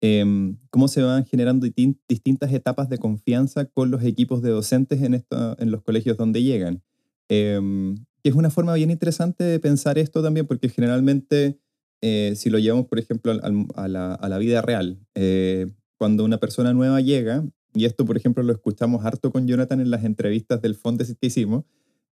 [0.06, 5.00] Em, cómo se van generando distin- distintas etapas de confianza con los equipos de docentes
[5.00, 6.82] en, los colegios donde llegan.
[7.30, 11.58] Em, que es una forma bien interesante de pensar esto también, porque generalmente,
[12.02, 17.00] eh, si lo llevamos, por ejemplo, a, la, vida real, eh, cuando una persona nueva
[17.00, 21.18] llega, y esto, por ejemplo, lo escuchamos harto con Jonathan en las entrevistas del Fondesit
[21.18, 21.64] que hicimos,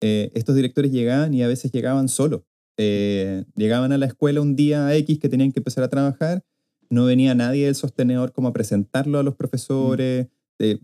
[0.01, 2.43] eh, estos directores llegaban y a veces llegaban solos.
[2.77, 6.45] Llegaban a la escuela un día X que tenían que empezar a trabajar,
[6.91, 10.79] no venía nadie del sostenedor como a presentarlo a los profesores, eh,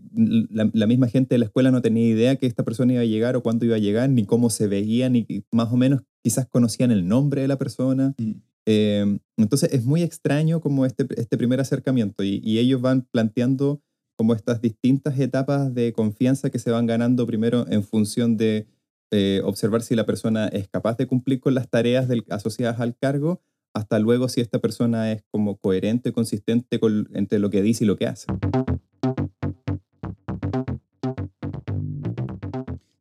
[0.51, 3.05] la, la misma gente de la escuela no tenía idea que esta persona iba a
[3.05, 6.47] llegar o cuándo iba a llegar, ni cómo se veía, ni más o menos quizás
[6.47, 8.13] conocían el nombre de la persona.
[8.17, 8.31] Mm.
[8.65, 13.81] Eh, entonces es muy extraño como este, este primer acercamiento y, y ellos van planteando
[14.15, 18.67] como estas distintas etapas de confianza que se van ganando primero en función de
[19.11, 22.95] eh, observar si la persona es capaz de cumplir con las tareas del- asociadas al
[22.95, 23.41] cargo,
[23.73, 27.87] hasta luego si esta persona es como coherente, consistente con, entre lo que dice y
[27.87, 28.27] lo que hace.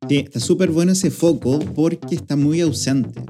[0.08, 3.22] Sí, está súper bueno ese foco porque está muy ausente.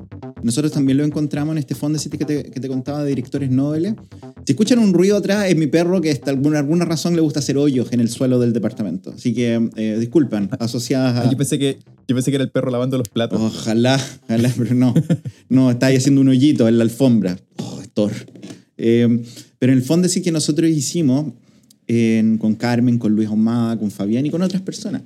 [0.43, 3.95] Nosotros también lo encontramos en este fondo que te, que te contaba de directores nobles.
[4.45, 7.39] Si escuchan un ruido atrás, es mi perro que por alguna, alguna razón le gusta
[7.39, 9.13] hacer hoyos en el suelo del departamento.
[9.13, 11.23] Así que eh, disculpan, asociadas a...
[11.23, 13.41] Ah, yo, pensé que, yo pensé que era el perro lavando los platos.
[13.41, 14.95] Ojalá, ojalá, pero no.
[15.49, 17.39] No, está ahí haciendo un hoyito en la alfombra.
[17.59, 18.13] Oh, Thor.
[18.79, 19.23] Eh,
[19.59, 21.35] pero en el fondo sí que nosotros hicimos
[21.93, 25.03] en- con Carmen, con Luis Ahumada, con Fabián y con otras personas.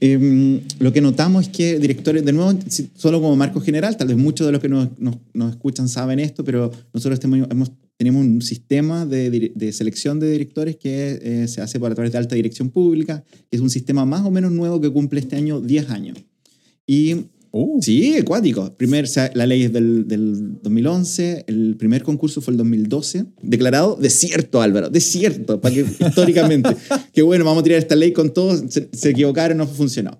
[0.00, 2.58] Eh, lo que notamos es que directores, de nuevo,
[2.94, 6.18] solo como marco general, tal vez muchos de los que nos, nos- nos escuchan saben
[6.18, 11.48] esto, pero nosotros tenemos, hemos- tenemos un sistema de, de selección de directores que eh,
[11.48, 14.30] se hace por a través de alta dirección pública, que es un sistema más o
[14.30, 16.18] menos nuevo que cumple este año 10 años.
[16.86, 17.16] Y
[17.56, 18.76] Uh, Sí, acuático.
[18.76, 23.26] Primer, o sea, la ley es del, del 2011, el primer concurso fue el 2012.
[23.42, 26.76] Declarado desierto, Álvaro, desierto, para que, históricamente.
[27.12, 30.18] que bueno, vamos a tirar esta ley con todos, se, se equivocaron, no funcionó.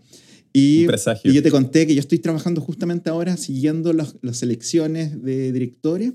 [0.52, 0.86] Y,
[1.24, 6.12] y yo te conté que yo estoy trabajando justamente ahora siguiendo las selecciones de directores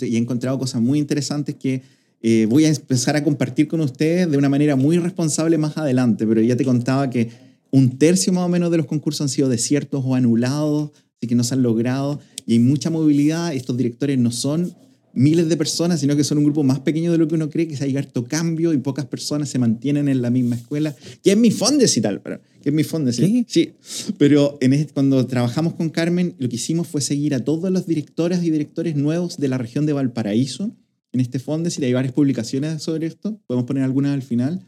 [0.00, 1.82] y he encontrado cosas muy interesantes que
[2.20, 6.24] eh, voy a empezar a compartir con ustedes de una manera muy responsable más adelante,
[6.24, 7.30] pero ya te contaba que
[7.70, 11.34] un tercio más o menos de los concursos han sido desiertos o anulados, así que
[11.34, 14.72] no se han logrado, y hay mucha movilidad, estos directores no son
[15.14, 17.66] miles de personas, sino que son un grupo más pequeño de lo que uno cree,
[17.66, 21.32] que se hay harto cambio y pocas personas se mantienen en la misma escuela, que
[21.32, 23.16] es mi fondes y tal, pero que es mi fondes.
[23.16, 23.44] ¿Qué?
[23.48, 23.72] Sí,
[24.16, 27.86] pero en este- cuando trabajamos con Carmen, lo que hicimos fue seguir a todos los
[27.86, 30.70] directoras y directores nuevos de la región de Valparaíso
[31.12, 34.60] en este fondo, y hay varias publicaciones sobre esto, podemos poner algunas al final,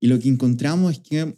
[0.00, 1.34] y lo que encontramos es que,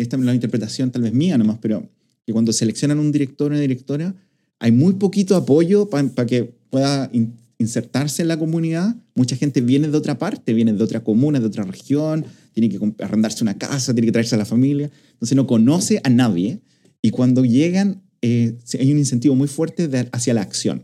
[0.00, 1.88] esta es la interpretación tal vez mía nomás, pero
[2.26, 4.14] que cuando seleccionan un director o una directora,
[4.58, 8.94] hay muy poquito apoyo para que pueda in- insertarse en la comunidad.
[9.14, 12.78] Mucha gente viene de otra parte, viene de otra comuna, de otra región, tiene que
[13.04, 16.60] arrendarse una casa, tiene que traerse a la familia, entonces no conoce a nadie,
[17.02, 20.82] y cuando llegan eh, hay un incentivo muy fuerte de- hacia la acción.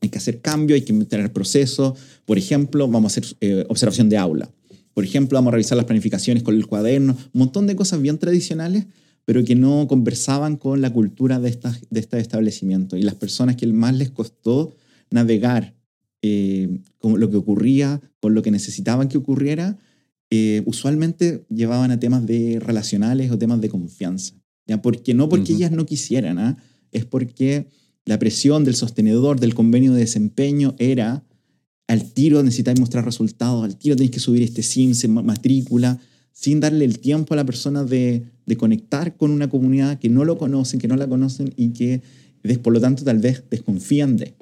[0.00, 1.98] Hay que hacer cambio, hay que tener procesos.
[2.24, 4.50] Por ejemplo, vamos a hacer eh, observación de aula.
[4.98, 8.18] Por ejemplo, vamos a revisar las planificaciones con el cuaderno, un montón de cosas bien
[8.18, 8.86] tradicionales,
[9.24, 12.96] pero que no conversaban con la cultura de, estas, de este establecimiento.
[12.96, 14.74] Y las personas que más les costó
[15.12, 15.76] navegar
[16.20, 19.78] eh, con lo que ocurría, con lo que necesitaban que ocurriera,
[20.30, 24.34] eh, usualmente llevaban a temas de relacionales o temas de confianza.
[24.66, 24.82] ¿ya?
[24.82, 26.56] Porque, no porque ellas no quisieran, ¿ah?
[26.90, 27.68] es porque
[28.04, 31.24] la presión del sostenedor del convenio de desempeño era
[31.88, 35.98] al tiro necesitáis mostrar resultados, al tiro tenéis que subir este SIMS, ma- matrícula,
[36.32, 40.24] sin darle el tiempo a la persona de, de conectar con una comunidad que no
[40.24, 42.00] lo conocen, que no la conocen y que
[42.62, 44.34] por lo tanto tal vez desconfían de.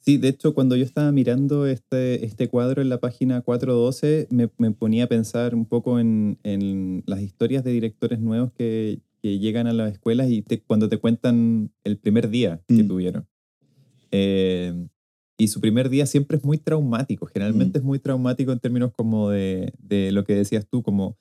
[0.00, 4.50] Sí, de hecho, cuando yo estaba mirando este, este cuadro en la página 412, me,
[4.58, 9.38] me ponía a pensar un poco en, en las historias de directores nuevos que, que
[9.38, 12.88] llegan a las escuelas y te- cuando te cuentan el primer día que Mm.
[12.88, 13.26] tuvieron.
[14.10, 14.74] Eh,
[15.36, 19.30] y su primer día siempre es muy traumático, generalmente es muy traumático en términos como
[19.30, 21.16] de, de lo que decías tú, como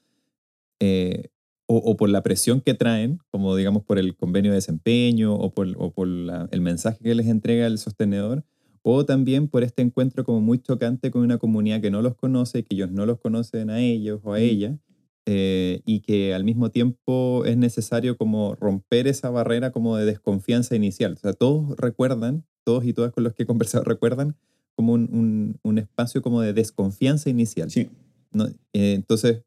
[0.80, 1.30] eh,
[1.66, 5.52] o, o por la presión que traen, como digamos por el convenio de desempeño o
[5.52, 8.44] por, o por la- el mensaje que les entrega el sostenedor,
[8.82, 12.64] o también por este encuentro como muy chocante con una comunidad que no los conoce,
[12.64, 14.42] que ellos no los conocen a ellos o a Mm.
[14.42, 14.78] ella,
[15.26, 20.76] eh, y que al mismo tiempo es necesario como romper esa barrera como de desconfianza
[20.76, 21.14] inicial.
[21.14, 24.36] O sea, todos recuerdan, todos y todas con los que he conversado recuerdan
[24.76, 27.70] como un, un- un espacio como de desconfianza inicial.
[27.72, 27.90] Sí.
[28.32, 28.48] ¿no?
[28.74, 29.44] Eh, entonces,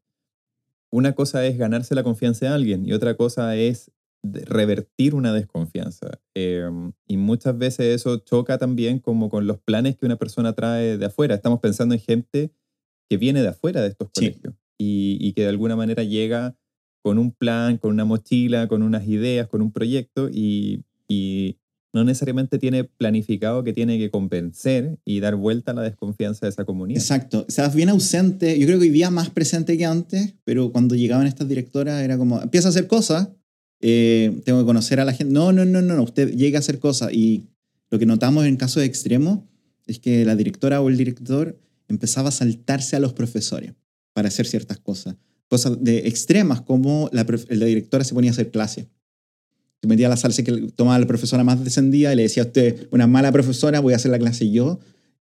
[0.89, 3.91] una cosa es ganarse la confianza de alguien y otra cosa es
[4.23, 6.19] revertir una desconfianza.
[6.35, 6.69] Eh,
[7.07, 11.05] y muchas veces eso choca también como con los planes que una persona trae de
[11.05, 11.35] afuera.
[11.35, 12.51] Estamos pensando en gente
[13.09, 14.31] que viene de afuera de estos Sí.
[14.31, 16.55] colegios y, y que de alguna manera llega
[17.01, 21.57] con un plan, con una mochila, con unas ideas, con un proyecto y, y
[21.93, 26.49] no necesariamente tiene planificado que tiene que convencer y dar vuelta a la desconfianza de
[26.49, 27.01] esa comunidad.
[27.01, 27.45] Exacto.
[27.47, 28.59] Estabas bien ausente.
[28.59, 32.17] Yo creo que hoy día más presente que antes, pero cuando llegaban estas directoras era
[32.17, 33.29] como, empieza a hacer cosas,
[33.79, 35.33] eh, tengo que conocer a la gente.
[35.33, 37.13] No, no, no, no, no, usted llega a hacer cosas.
[37.13, 37.45] Y
[37.89, 39.39] lo que notamos en casos extremos
[39.85, 43.73] es que la directora o el director empezaba a saltarse a los profesores
[44.17, 45.15] para hacer ciertas cosas.
[45.47, 48.89] Cosas de extremas como la, directora se ponía a hacer clase.
[49.79, 52.23] Se metía a la sala, así que tomaba a la profesora más descendida y le
[52.23, 54.79] decía a usted, una mala profesora, voy a hacer la clase yo.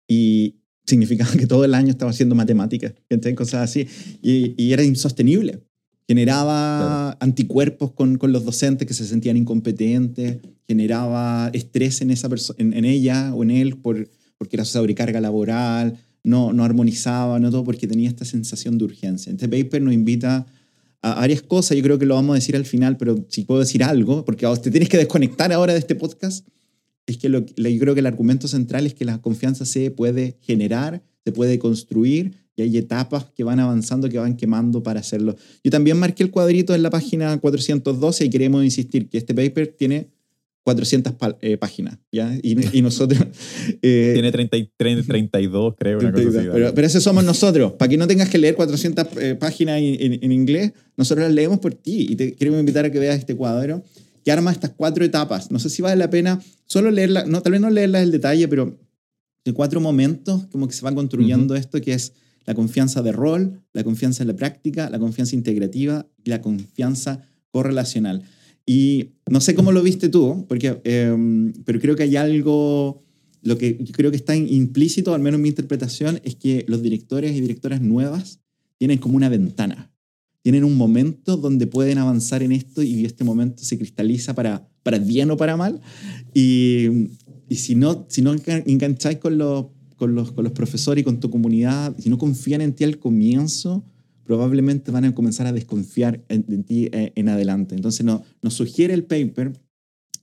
[0.09, 2.95] Y significaba que todo el año estaba haciendo matemáticas,
[3.37, 3.87] cosas así.
[4.23, 5.63] Y, y era insostenible.
[6.09, 12.73] Generaba anticuerpos con, con los docentes que se sentían incompetentes, generaba estrés en, esa en,
[12.73, 17.65] en ella o en él por, porque era sobrecarga laboral, no, no armonizaba, no todo
[17.65, 19.33] porque tenía esta sensación de urgencia.
[19.33, 20.47] Este paper nos invita
[21.03, 23.61] a varias cosas, yo creo que lo vamos a decir al final, pero si puedo
[23.61, 26.47] decir algo, porque te tienes que desconectar ahora de este podcast,
[27.07, 30.37] es que lo, yo creo que el argumento central es que la confianza se puede
[30.43, 35.37] generar, se puede construir y hay etapas que van avanzando, que van quemando para hacerlo.
[35.65, 39.69] Yo también marqué el cuadrito en la página 412 y queremos insistir que este paper
[39.69, 40.11] tiene
[40.65, 42.35] 400 pa- eh, páginas, ¿ya?
[42.43, 43.21] Y, y nosotros...
[43.83, 46.49] eh, Tiene 30, y- 30, 32, creo, una cosa así.
[46.53, 47.73] pero, pero ese somos nosotros.
[47.73, 51.35] Para que no tengas que leer 400 eh, páginas en, en- en inglés, nosotros las
[51.35, 53.83] leemos por ti y te queremos invitar a que veas este cuadro
[54.25, 55.51] que arma estas cuatro etapas.
[55.51, 58.47] No sé si vale la pena solo leerla, no, tal vez no leerla el detalle,
[58.49, 58.79] pero
[59.47, 62.13] de cuatro momentos como que se va construyendo esto, que es
[62.45, 67.23] la confianza de rol, la confianza en la práctica, la confianza integrativa y la confianza
[67.51, 68.23] correlacional.
[68.73, 73.03] Y no sé cómo lo viste tú, porque, eh, pero creo que hay algo,
[73.43, 77.35] lo que creo que está implícito, al menos en mi interpretación, es que los directores
[77.37, 78.39] y directoras nuevas
[78.79, 79.91] tienen como una ventana.
[80.43, 85.01] Tienen un momento donde pueden avanzar en esto y este momento se cristaliza para, para
[85.01, 85.81] bien o para mal.
[86.33, 87.09] Y,
[87.49, 91.05] y si no, si no engan- engancháis con los, con, los, con los profesores y
[91.05, 93.85] con tu comunidad, si no confían en ti al comienzo,
[94.31, 97.75] probablemente van a comenzar a desconfiar en, en ti eh, en adelante.
[97.75, 99.61] Entonces no, nos sugiere el paper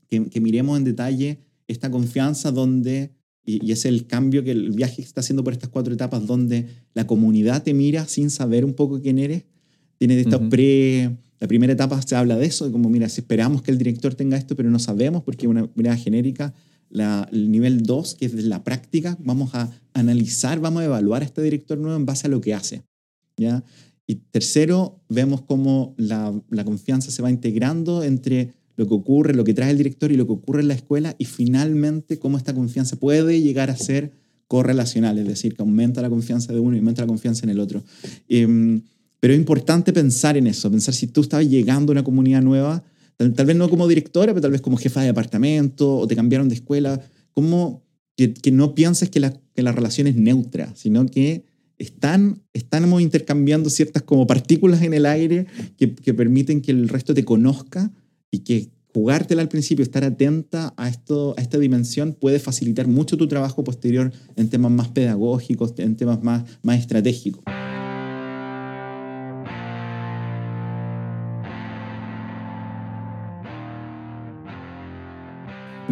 [0.09, 3.11] que, que miremos en detalle esta confianza donde,
[3.45, 6.67] y, y es el cambio que el viaje está haciendo por estas cuatro etapas, donde
[6.93, 9.43] la comunidad te mira sin saber un poco quién eres.
[9.97, 10.47] Tiene Ujú.
[10.47, 11.17] pre...
[11.41, 14.15] La primera etapa se habla de eso, de como, mira, si esperamos que el director
[14.15, 16.53] tenga esto, pero no sabemos porque es una mirada genérica.
[16.89, 21.25] La, el nivel 2, que es la práctica, vamos a analizar, vamos a evaluar a
[21.25, 22.83] este director nuevo en base a lo que hace.
[23.37, 23.63] ¿ya?
[24.09, 29.53] Y tercero, vemos cómo la, confianza se va integrando entre lo que ocurre, lo que
[29.53, 32.95] trae el director y lo que ocurre en la escuela, y finalmente cómo esta confianza
[32.95, 34.13] puede llegar a ser
[34.47, 37.59] correlacional, es decir, que aumenta la confianza de uno y aumenta la confianza en el
[37.59, 37.83] otro.
[38.29, 38.81] Em,
[39.19, 42.83] pero es importante pensar en eso, pensar si tú estabas llegando a una comunidad nueva,
[43.17, 46.47] tal, vez no como directora, pero tal vez como jefa de departamento o te cambiaron
[46.47, 47.01] de escuela,
[47.33, 47.83] como
[48.15, 51.43] que, que no pienses que la, que la relación es neutra, sino que
[51.77, 55.45] están, estamos intercambiando ciertas como partículas en el aire
[55.77, 57.91] que, permiten que el resto te conozca
[58.31, 63.15] y que jugártela al principio, estar atenta a, esto, a esta dimensión puede facilitar mucho
[63.15, 67.43] tu trabajo posterior en temas más pedagógicos, en temas más, más estratégicos.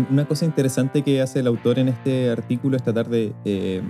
[0.10, 3.82] Una cosa interesante que hace el autor en este artículo es tratar de, eh,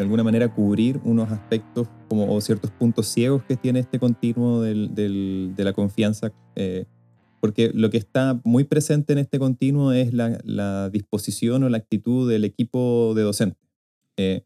[0.00, 4.62] de alguna manera, cubrir unos aspectos como, o ciertos puntos ciegos que tiene este continuo
[4.62, 6.32] del- del- de la confianza.
[6.56, 6.86] eh,
[7.42, 11.78] porque lo que está muy presente en este continuo es la, la disposición o la
[11.78, 13.58] actitud del equipo de docentes.
[14.18, 14.42] Eh,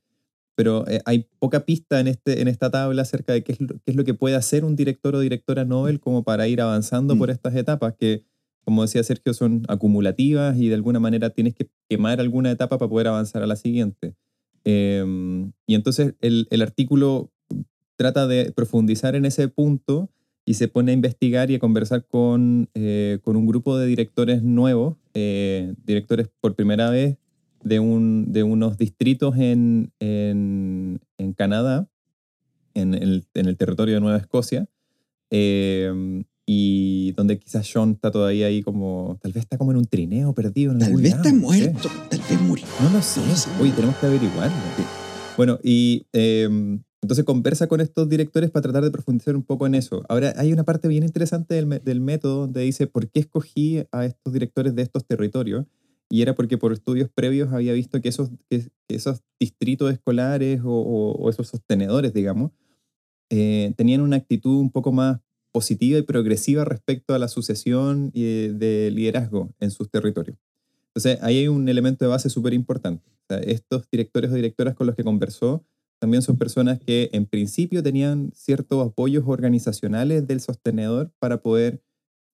[0.57, 3.67] pero eh, hay poca pista en, este, en esta tabla acerca de qué es, lo,
[3.69, 7.17] qué es lo que puede hacer un director o directora Nobel como para ir avanzando
[7.17, 7.19] Mm.
[7.19, 8.23] por estas etapas que,
[8.65, 12.89] como decía Sergio, son acumulativas y de alguna manera tienes que quemar alguna etapa para
[12.89, 14.15] poder avanzar a la siguiente.
[14.65, 15.05] Eh,
[15.67, 17.31] y entonces el, el artículo
[17.97, 20.11] trata de profundizar en ese punto
[20.47, 24.43] y se pone a investigar y a conversar con, eh, con un grupo de directores
[24.43, 27.17] nuevos, eh, directores por primera vez
[27.63, 31.89] de, un, de unos distritos en, en, en Canadá,
[32.75, 34.69] en el, en el territorio de Nueva Escocia,
[35.31, 39.87] eh, y donde quizás Sean está todavía ahí como, tal vez está como en un
[39.87, 40.73] trineo perdido.
[40.73, 41.71] En Tal vez lado, está no sé.
[41.71, 42.67] muerto, tal vez murió.
[42.83, 43.21] No lo sé.
[43.21, 43.51] No lo sé.
[43.61, 44.57] Uy, tenemos que averiguarlo.
[45.37, 46.49] Bueno, y eh,
[47.03, 50.05] Entonces conversa con estos directores para tratar de profundizar un poco en eso.
[50.09, 54.05] Ahora, hay una parte bien interesante del, del método donde dice por qué escogí a
[54.07, 55.67] estos directores de estos territorios.
[56.11, 60.71] Y era porque por estudios previos había visto que esos, que, esos distritos escolares o,
[60.71, 62.53] o, esos sostenedores, digamos,
[63.31, 65.21] eh, tenían una actitud un poco más
[65.55, 70.37] positiva y progresiva respecto a la sucesión de liderazgo en sus territorios.
[70.89, 73.09] Entonces, ahí hay un elemento de base súper importante.
[73.29, 75.65] Estos directores o directoras con los que conversó
[76.01, 81.81] también son personas que en principio tenían ciertos apoyos organizacionales del sostenedor para poder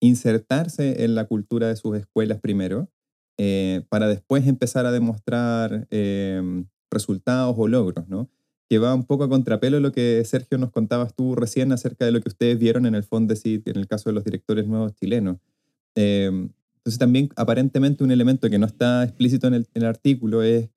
[0.01, 2.89] insertarse en la cultura de sus escuelas primero,
[3.37, 8.31] eh, para después empezar a demostrar em, resultados o logros, ¿no?
[8.71, 12.13] Que va un poco a contrapelo lo que Sergio nos contabas tú recién acerca de
[12.13, 15.37] lo que ustedes vieron en el Fondesit, en el caso de los directores nuevos chilenos.
[15.95, 20.71] Em, entonces también aparentemente un elemento que no está explícito en el artículo es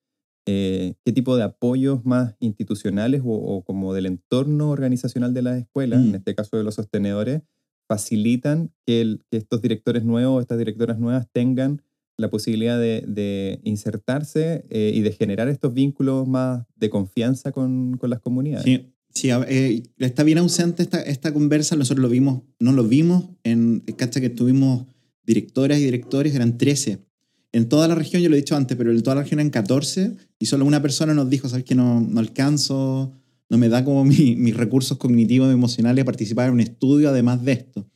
[0.45, 6.01] eh, qué tipo de apoyos más institucionales o, como del entorno organizacional de las escuelas,
[6.01, 6.15] en mm.
[6.15, 7.43] este caso de los sostenedores,
[7.87, 11.81] facilitan que, estos directores nuevos, estas directoras nuevas tengan
[12.17, 18.19] la posibilidad de, insertarse eh, y de generar estos vínculos más de confianza con, las
[18.19, 18.65] comunidades.
[18.65, 23.29] Sí, sí eh, está bien ausente esta, esta conversa, nosotros lo vimos, no lo vimos,
[23.43, 24.85] en cacha que tuvimos
[25.25, 26.99] directoras y directores, eran 13
[27.53, 29.51] en toda la región, yo lo he dicho antes, pero en toda la región eran
[29.51, 33.13] 14 y solo una persona nos dijo, ¿sabes que no, no alcanzo,
[33.47, 37.45] no me da como mis recursos cognitivos y emocionales a participar en un estudio además
[37.45, 37.87] de esto?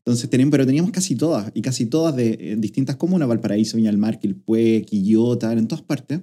[0.00, 3.98] Entonces, teníamos, pero teníamos casi todas, y casi todas de distintas comunas, Valparaíso, Viña del
[3.98, 6.20] Mar, Quilpué, Quillota, en todas partes.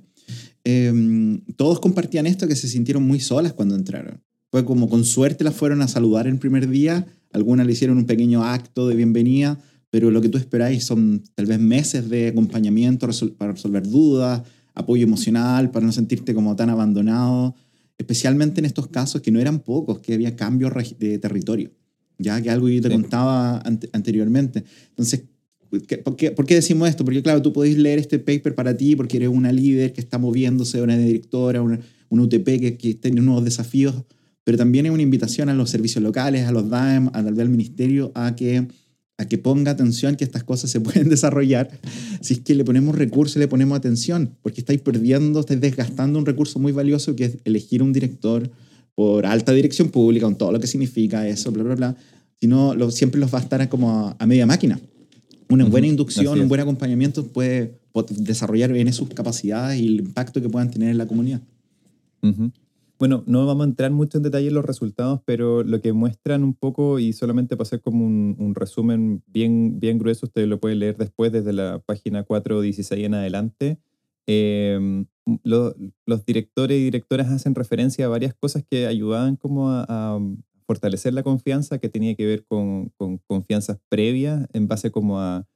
[0.64, 4.22] Em, todos compartían esto, que se sintieron muy solas cuando entraron.
[4.52, 8.06] Fue como con suerte las fueron a saludar el primer día, algunas le hicieron un
[8.06, 9.60] pequeño acto de bienvenida,
[9.90, 13.08] pero lo que tú esperáis son tal vez meses de acompañamiento
[13.38, 17.56] para resolver dudas, apoyo emocional, para no sentirte como tan abandonado,
[17.98, 21.72] especialmente en estos casos que no eran pocos, que había cambios de territorio,
[22.18, 23.62] ya que algo yo te contaba
[23.92, 24.64] anteriormente.
[24.90, 25.24] Entonces,
[25.70, 27.06] ¿por qué, ¿por qué, decimos esto?
[27.06, 30.18] Porque claro, tú podéis leer este paper para ti porque eres una líder que está
[30.18, 33.96] moviéndose, una directora, una, UTP que, que tiene nuevos desafíos,
[34.44, 38.12] pero también es una invitación a los servicios locales, a los DAEM, al, al ministerio,
[38.16, 38.68] a que
[39.18, 41.70] a que ponga atención que estas cosas se pueden desarrollar
[42.22, 46.20] si es que le ponemos recursos y le ponemos atención, porque estáis perdiendo, estáis desgastando
[46.20, 48.50] un recurso muy valioso que es elegir un director
[48.98, 51.96] por alta dirección pública, con todo lo que significa eso, bla, bla, bla.
[52.42, 54.80] Si no, lo, siempre los va a estar como a, media máquina.
[55.50, 57.78] Una buena inducción, un buen acompañamiento puede,
[58.10, 61.42] desarrollar bien sus capacidades y el impacto que puedan tener en la comunidad.
[62.98, 66.44] Bueno, no vamos a entrar mucho en detalle en los resultados, pero lo que muestran
[66.44, 70.80] un poco, y solamente para hacer como un, resumen bien, bien grueso, ustedes lo pueden
[70.80, 73.80] leer después desde la página 416 en adelante.
[74.28, 75.06] Em,
[75.44, 80.20] los directores y directoras hacen referencia a varias cosas que ayudaban como a,
[80.66, 85.48] fortalecer la confianza, que tenía que ver con, con confianzas previas en base como a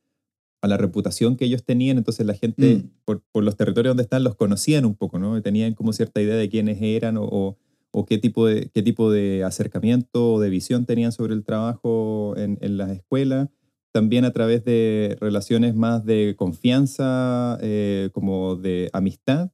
[0.61, 2.89] a la reputación que ellos tenían, entonces la gente mm.
[3.03, 5.41] por, por, los territorios donde están los conocían un poco, ¿no?
[5.41, 7.57] Tenían como cierta idea de quiénes eran o,
[7.91, 12.35] o, qué, tipo de, qué tipo de acercamiento o de visión tenían sobre el trabajo
[12.37, 13.49] en, en las escuelas.
[13.91, 19.51] También a través de relaciones más de confianza, eh, como de amistad,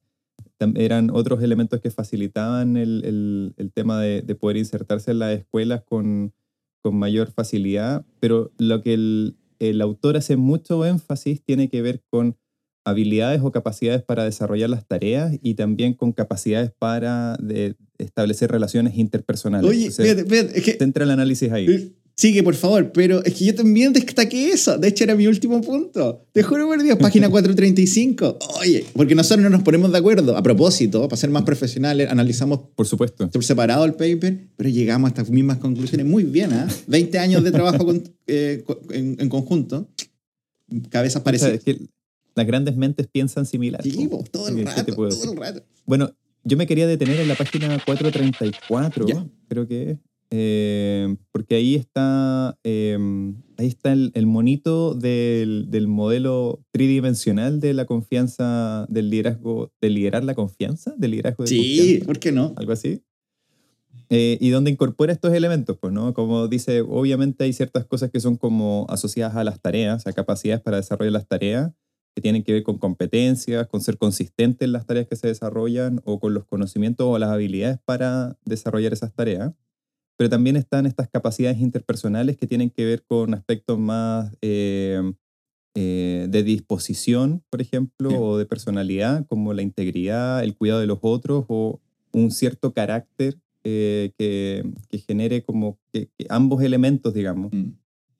[0.74, 5.38] eran otros elementos que facilitaban el, el, el tema de, de, poder insertarse en las
[5.38, 6.32] escuelas con,
[6.82, 12.02] con mayor facilidad, pero lo que el, el autor hace mucho énfasis tiene que ver
[12.10, 12.36] con
[12.84, 17.36] habilidades o capacidades para desarrollar las tareas y también con capacidades para
[17.98, 19.68] establecer relaciones interpersonales.
[19.68, 20.78] Oye, es que...
[20.80, 21.94] Entra el análisis ahí.
[22.18, 24.76] Sigue, por favor, pero es que yo también destaqué eso.
[24.76, 26.26] De hecho, era mi último punto.
[26.32, 28.38] Te juro por Dios, página 435.
[28.60, 30.36] Oye, porque nosotros no nos ponemos de acuerdo.
[30.36, 35.06] A propósito, para ser más profesionales, analizamos por supuesto por separado el paper, pero llegamos
[35.06, 36.06] a estas mismas conclusiones.
[36.06, 36.66] Muy bien, ¿eh?
[36.88, 37.86] 20 años de trabajo
[38.26, 39.88] eh, en, conjunto.
[40.90, 41.62] Cabezas parecidas.
[41.62, 41.78] que
[42.34, 43.80] las grandes mentes piensan similar.
[43.84, 45.62] Sí, todo el rato, todo el rato.
[45.86, 46.12] Bueno,
[46.42, 49.06] yo me quería detener en la página 434,
[49.48, 49.98] creo que es.
[50.30, 57.86] Eh, porque ahí está, em, ahí está el, monito del, del, modelo tridimensional de la
[57.86, 62.52] confianza, del liderazgo, de liderar la confianza, del liderazgo de Sí, ¿por qué no?
[62.56, 63.02] Algo así.
[64.10, 66.12] Eh, y donde incorpora estos elementos, pues, ¿no?
[66.12, 70.62] Como dice, obviamente hay ciertas cosas que son como asociadas a las tareas, a capacidades
[70.62, 71.72] para desarrollar las tareas,
[72.14, 76.00] que tienen que ver con competencias, con ser consistente en las tareas que se desarrollan
[76.04, 79.52] o con los conocimientos o las habilidades para desarrollar esas tareas
[80.18, 85.00] pero también están estas capacidades interpersonales que tienen que ver con aspectos más eh,
[85.74, 90.98] eh, de disposición, por ejemplo, o de personalidad, como la integridad, el cuidado de los
[91.02, 91.80] otros o
[92.12, 97.70] un cierto carácter que, que, que genere como que, que ambos elementos, digamos, Mm.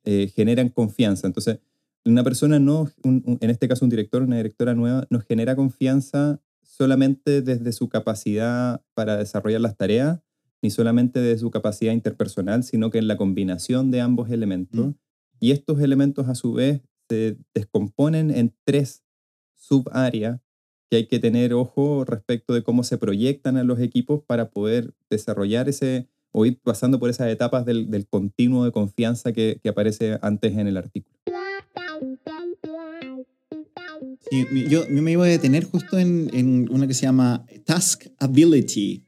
[0.04, 1.26] eh, generan confianza.
[1.26, 1.58] Entonces,
[2.04, 5.56] una persona no, un- un- en este caso un director, una directora nueva, nos genera
[5.56, 10.20] confianza solamente desde su capacidad para desarrollar las tareas,
[10.62, 14.86] ni solamente de su capacidad interpersonal, sino que en la combinación de ambos elementos.
[14.86, 14.94] Mm.
[15.40, 19.04] Y estos elementos a su vez se descomponen en tres
[19.54, 20.40] subáreas
[20.90, 24.94] que hay que tener ojo respecto de cómo se proyectan a los equipos para poder
[25.10, 29.68] desarrollar ese o ir pasando por esas etapas del, del continuo de confianza que, que
[29.68, 31.16] aparece antes en el artículo.
[34.30, 38.06] Sí, yo, yo me iba a detener justo en, en una que se llama Task
[38.18, 39.04] Ability,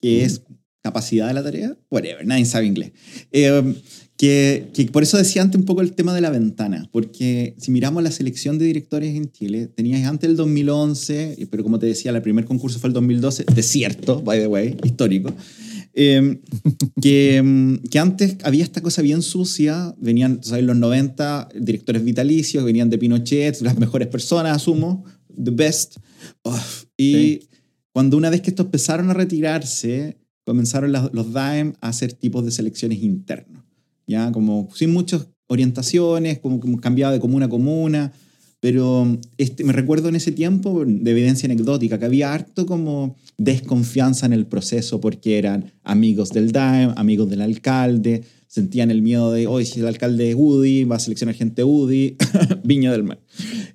[0.00, 0.44] que es
[0.86, 2.92] capacidad de la tarea, whatever, nadie sabe inglés.
[3.32, 3.74] Eh,
[4.16, 7.70] que, que por eso decía antes un poco el tema de la ventana, porque si
[7.70, 12.12] miramos la selección de directores en Chile, tenías antes el 2011, pero como te decía,
[12.12, 15.34] el primer concurso fue el 2012, desierto, by the way, histórico.
[15.98, 16.38] Eh,
[17.00, 22.64] que, que antes había esta cosa bien sucia, venían, tú sabes, los 90 directores vitalicios,
[22.64, 25.04] venían de Pinochet, las mejores personas, asumo,
[25.42, 25.96] the best.
[26.44, 27.40] Uf, y Sí.
[27.92, 30.16] cuando una vez que estos empezaron a retirarse,
[30.46, 33.64] comenzaron los DAEM a hacer tipos de selecciones internos,
[34.06, 38.12] ya como sin muchas orientaciones, como, como cambiaba de comuna a comuna,
[38.60, 44.24] pero este, me recuerdo en ese tiempo, de evidencia anecdótica, que había harto como desconfianza
[44.24, 49.48] en el proceso porque eran amigos del DAEM, amigos del alcalde, sentían el miedo de,
[49.48, 52.16] hoy si el alcalde es UDI, va a seleccionar gente UDI,
[52.62, 53.18] Viña del Mar.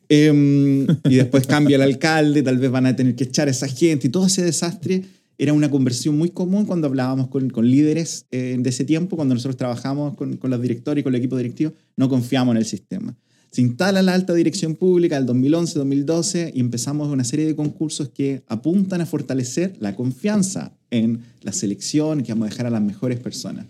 [0.08, 3.68] Em, y después cambia el alcalde, tal vez van a tener que echar a esa
[3.68, 5.04] gente y todo ese desastre
[5.42, 9.34] era una conversión muy común cuando hablábamos con, con líderes eh, de ese tiempo, cuando
[9.34, 12.66] nosotros trabajamos con, con los directores y con el equipo directivo, no confiamos en el
[12.66, 13.18] sistema.
[13.50, 18.44] Se instala la alta dirección pública del 2011-2012 y empezamos una serie de concursos que
[18.46, 23.20] apuntan a fortalecer la confianza en la selección, que vamos a dejar a las mejores
[23.20, 23.66] personas.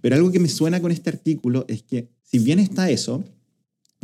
[0.00, 3.22] Pero algo que me suena con este artículo es que si bien está eso,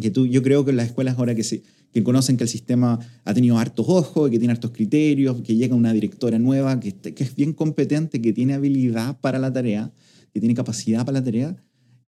[0.00, 2.48] que tú, yo creo que en las escuelas ahora que, se, que conocen que el
[2.48, 6.88] sistema ha tenido hartos ojos, que tiene hartos criterios, que llega una directora nueva, que,
[6.88, 9.92] este- que es bien competente, que tiene habilidad para la tarea,
[10.32, 11.56] que tiene capacidad para la tarea,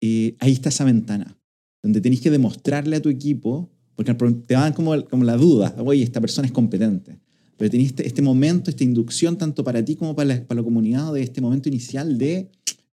[0.01, 1.38] eh, ahí está esa ventana,
[1.82, 6.03] donde tenés que demostrarle a tu equipo, porque te dan como, como la duda, oye,
[6.03, 7.19] esta persona es competente.
[7.57, 10.63] Pero tenés este, este momento, esta inducción, tanto para ti como para la, para la
[10.63, 12.49] comunidad, de este momento inicial de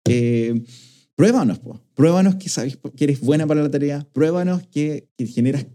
[0.08, 0.60] eh,
[1.14, 1.80] pruébanos, po.
[1.94, 5.66] pruébanos que sabes que eres buena para la tarea, pruébanos que, que generas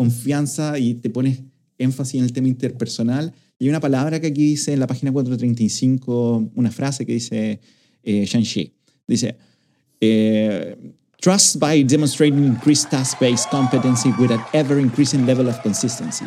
[0.00, 1.42] confianza y te pones
[1.76, 3.34] énfasis en el tema interpersonal.
[3.58, 7.60] Y hay una palabra que aquí dice en la página 435, una frase que dice
[8.02, 8.72] eh, Shang-Chi.
[9.06, 9.36] Dice,
[10.00, 10.74] eh,
[11.20, 16.24] trust by demonstrating increased task-based competency with an ever-increasing level of consistency.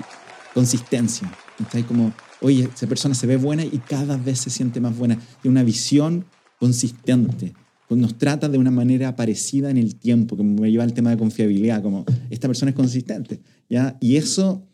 [0.54, 1.28] Consistencia.
[1.58, 5.18] Entonces, como, oye, esa persona se ve buena y cada vez se siente más buena.
[5.42, 6.26] Tiene una visión
[6.60, 7.56] consistente.
[7.96, 11.18] Nos trata de una manera parecida en el tiempo, que me lleva al tema de
[11.18, 13.39] confiabilidad, como esta persona es consistente.
[13.70, 13.98] ¿ya?
[14.02, 14.68] Y eso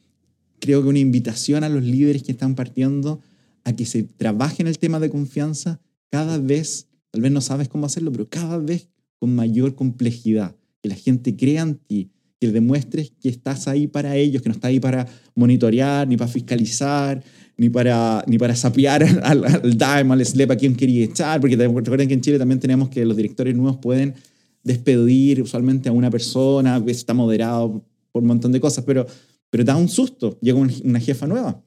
[0.59, 3.21] creo que una invitación a los líderes que están partiendo
[3.63, 7.69] a que se trabaje en el tema de confianza cada vez, tal vez no sabes
[7.69, 8.89] cómo hacerlo, pero cada vez
[9.19, 10.55] con mayor complejidad.
[10.81, 14.55] Que la gente crea en ti, que demuestres que estás ahí para ellos, que no
[14.55, 17.23] estás ahí para monitorear, ni para fiscalizar,
[17.59, 21.55] ni para, ni para sapear al, al DAIM, al SLEP a quien quería echar, porque
[21.55, 24.15] recuerden que en Chile también tenemos que los directores nuevos pueden
[24.63, 29.05] despedir usualmente a una persona, está moderado por un montón de cosas, pero,
[29.49, 30.37] pero da un susto.
[30.41, 31.61] Llega un- una jefa nueva,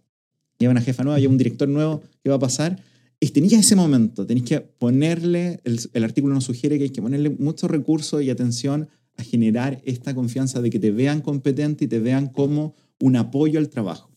[0.58, 2.78] llega una jefa nueva, llega un director nuevo, ¿qué va a pasar?
[3.20, 7.00] Y tenías ese momento, tenéis que ponerle, el, el artículo nos sugiere que hay que
[7.02, 11.88] ponerle mucho recurso y atención a generar esta confianza de que te vean competente y
[11.88, 14.10] te vean como un apoyo al trabajo.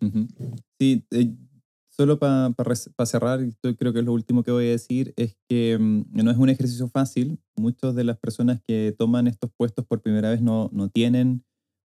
[0.00, 0.26] Ujú.
[0.78, 1.34] Sí, eh,
[1.88, 2.54] solo para
[3.06, 6.04] cerrar, y esto creo que es lo último que voy a decir, es que mm,
[6.12, 7.38] no es un ejercicio fácil.
[7.56, 11.44] Muchas de las personas que toman estos puestos por primera vez no, no tienen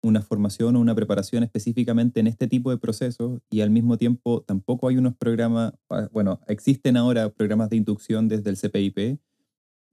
[0.02, 4.42] una formación o una preparación específicamente en este tipo de procesos y al mismo tiempo
[4.42, 9.20] tampoco hay unos programas, ah, bueno, existen ahora programas de inducción desde el CPIP,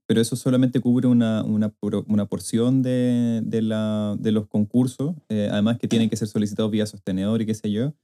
[0.06, 1.72] pero eso solamente cubre una, una,
[2.08, 6.72] una porción de, de, la, de los concursos, eh, además que tienen que ser solicitados
[6.72, 7.94] vía sostenedor y qué sé yo.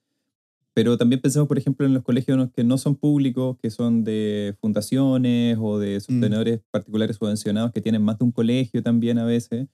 [0.76, 4.54] Pero también pensamos, por ejemplo, en los colegios que no son públicos, que son de
[4.60, 9.68] fundaciones o de sostenedores particulares subvencionados, que tienen más de un colegio también a veces.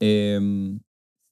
[0.00, 0.76] Eh,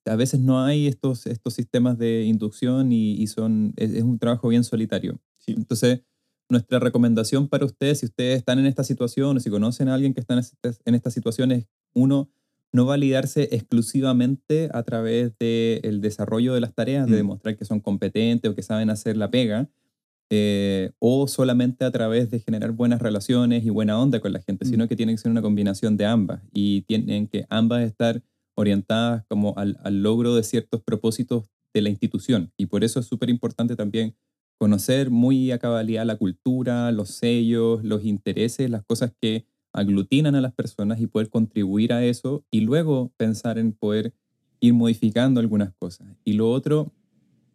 [0.05, 4.21] a veces no hay estos, estos sistemas de inducción y, y son, es, es un
[4.21, 5.19] trabajo bien solitario.
[5.39, 5.55] Sí.
[5.57, 6.03] Entonces,
[6.49, 10.15] nuestra recomendación para ustedes, si ustedes están en esta situación o si conocen a alguien
[10.15, 12.31] que está en esta, en esta situación, es uno,
[12.73, 17.17] no validarse exclusivamente a través del desarrollo de las tareas, de Mm.
[17.17, 19.69] demostrar que son competentes o que saben hacer la pega,
[20.31, 24.65] eh, o solamente a través de generar buenas relaciones y buena onda con la gente,
[24.65, 24.69] Mm.
[24.69, 28.23] sino que tiene que ser una combinación de ambas y tienen que ambas estar
[28.57, 32.51] orientadas como al, al logro de ciertos propósitos de la institución.
[32.57, 34.15] Y por eso es súper importante también
[34.59, 39.45] conocer muy a cabalidad la cultura, los sellos, los intereses, las cosas que
[39.77, 44.13] aglutinan a las personas y poder contribuir a eso y luego pensar en poder
[44.61, 46.09] ir modificando algunas cosas.
[46.25, 46.93] Y lo otro,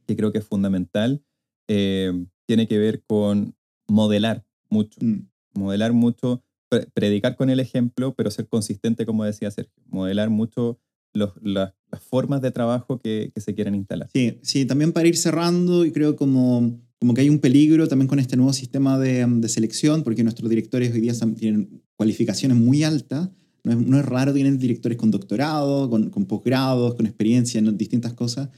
[0.08, 1.24] que creo que es fundamental,
[1.68, 2.12] eh,
[2.46, 3.56] tiene que ver con
[3.88, 5.00] modelar mucho.
[5.02, 5.28] Mm.
[5.54, 9.84] Modelar mucho, pre- predicar con el ejemplo, pero ser consistente, como decía Sergio.
[9.88, 10.80] Modelar mucho
[11.14, 14.10] los- las, las formas de trabajo que, que se quieren instalar.
[14.14, 18.08] Sí, sí, también para ir cerrando, y creo como, como que hay un peligro también
[18.08, 22.84] con este nuevo sistema de, de selección, porque nuestros directores hoy día tienen cualificaciones muy
[22.84, 23.30] altas.
[23.64, 27.76] No es, no es raro, tienen directores con doctorado, con, con posgrados, con experiencia en
[27.76, 28.50] distintas cosas,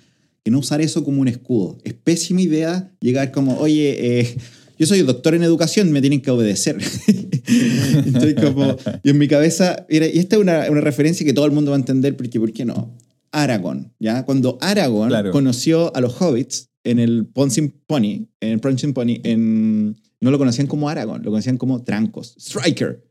[0.44, 1.78] que no usar eso como un escudo.
[1.86, 4.38] Es pésima idea llegar como, oye, eh,
[4.78, 6.78] yo soy doctor en educación, me tienen que obedecer.
[8.06, 11.46] Estoy como, y en mi cabeza, mira, y esta es una, una referencia que todo
[11.46, 12.94] el mundo va a entender, porque ¿por qué no?
[13.32, 14.26] Aragorn, ¿ya?
[14.26, 15.32] Cuando Aragorn Claro.
[15.32, 20.38] conoció a los hobbits en el Pouncing Pony, en el Prancing Pony, en, no lo
[20.38, 23.04] conocían como Aragorn, lo conocían como Trancos, Striker.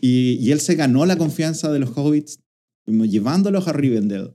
[0.00, 2.40] Y, él se ganó la confianza de los hobbits,
[2.86, 4.34] llevándolos a Rivendell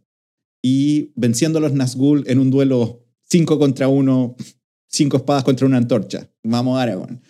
[0.61, 4.35] y venciendo a los Nazgûl en un duelo 5 contra 1,
[4.87, 6.29] cinco espadas contra una antorcha.
[6.43, 7.21] Vamos, Aragorn.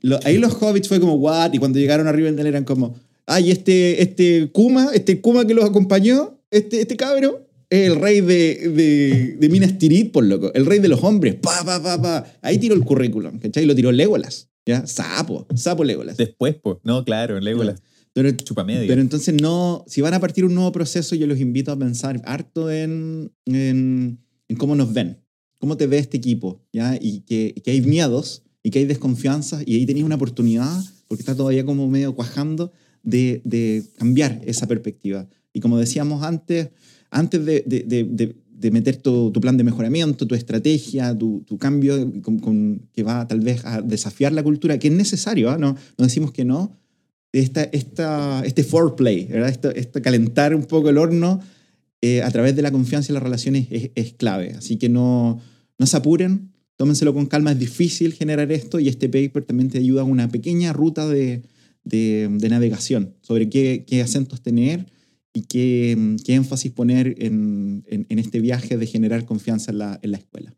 [0.00, 1.52] Lo- ahí los hobbits fue como, what?
[1.52, 5.64] Y cuando llegaron a Rivendell eran como, ay, este, este Kuma, este Kuma que los
[5.64, 10.66] acompañó, este, este cabro, es el rey de, de, de Minas Tirith, por loco, el
[10.66, 12.24] rey de los hombres, pa, pa, pa, pa.
[12.42, 13.66] Ahí tiró el currículum, ¿cachai?
[13.66, 14.86] Lo tiró Legolas, ¿ya?
[14.86, 16.16] Sapo, sapo Legolas.
[16.16, 18.86] Después, pues, no, claro, Legolas Pero, chupa media.
[18.86, 22.22] pero entonces no, si van a partir un nuevo proceso, yo los invito a pensar
[22.24, 25.18] harto en, en, en cómo nos ven,
[25.58, 26.96] cómo te ve este equipo, ¿ya?
[27.00, 31.22] Y que, que hay miedos y que hay desconfianzas y ahí tenéis una oportunidad, porque
[31.22, 35.28] está todavía como medio cuajando, de, de cambiar esa perspectiva.
[35.52, 36.70] Y como decíamos antes,
[37.18, 41.56] antes de, de, de, de- meter tu, tu plan de mejoramiento, tu estrategia, tu, tu
[41.56, 41.92] cambio
[42.22, 45.56] con- con- que va tal vez a desafiar la cultura, que es necesario, ¿ah?
[45.58, 46.72] no, no decimos que no,
[47.32, 49.50] esta, esta, este foreplay, ¿verdad?
[49.76, 51.40] Esto calentar un poco el horno
[52.00, 54.54] eh, a través de la confianza y las relaciones es, es clave.
[54.58, 55.38] Así que no,
[55.78, 59.78] no se apuren, tómenselo con calma, es difícil generar esto y este paper también te
[59.78, 61.42] ayuda a una pequeña ruta de,
[61.84, 64.86] de, de navegación sobre qué, qué acentos tener
[65.36, 69.98] y qué, qué énfasis poner en, en, en este viaje de generar confianza en la,
[70.00, 70.56] en la escuela.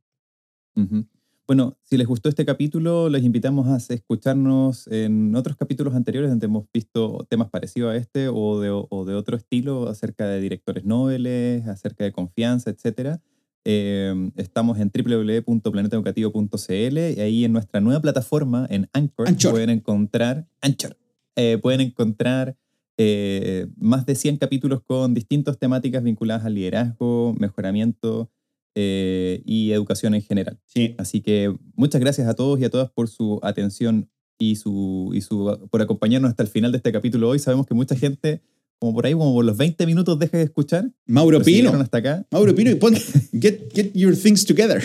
[0.76, 1.04] Ujú.
[1.48, 6.46] Bueno, si les gustó este capítulo, les invitamos a escucharnos en otros capítulos anteriores donde
[6.46, 10.84] hemos visto temas parecidos a este o de, o de otro estilo acerca de directores
[10.84, 13.18] nobles, acerca de confianza, etc.
[13.64, 19.50] estamos en www.planetaeducativo.cl y ahí en nuestra nueva plataforma, en Anchor, Anchor.
[19.50, 20.96] pueden encontrar, Anchor,
[21.34, 22.56] eh, pueden encontrar
[22.98, 28.28] eh, más de 100 capítulos con distintas temáticas vinculadas al liderazgo, mejoramiento
[28.74, 30.58] eh, y educación en general.
[30.66, 30.96] Sí.
[30.98, 35.20] Así que muchas gracias a todos y a todas por su atención y, su, y
[35.20, 37.38] su, por acompañarnos hasta el final de este capítulo hoy.
[37.38, 38.42] Sabemos que mucha gente,
[38.80, 40.90] como por ahí, como por los 20 minutos, deja de escuchar.
[41.06, 41.70] Mauro si Pino.
[41.70, 42.26] hasta acá.
[42.32, 42.94] Mauro Pino, y pon,
[43.32, 44.82] get, get your things together.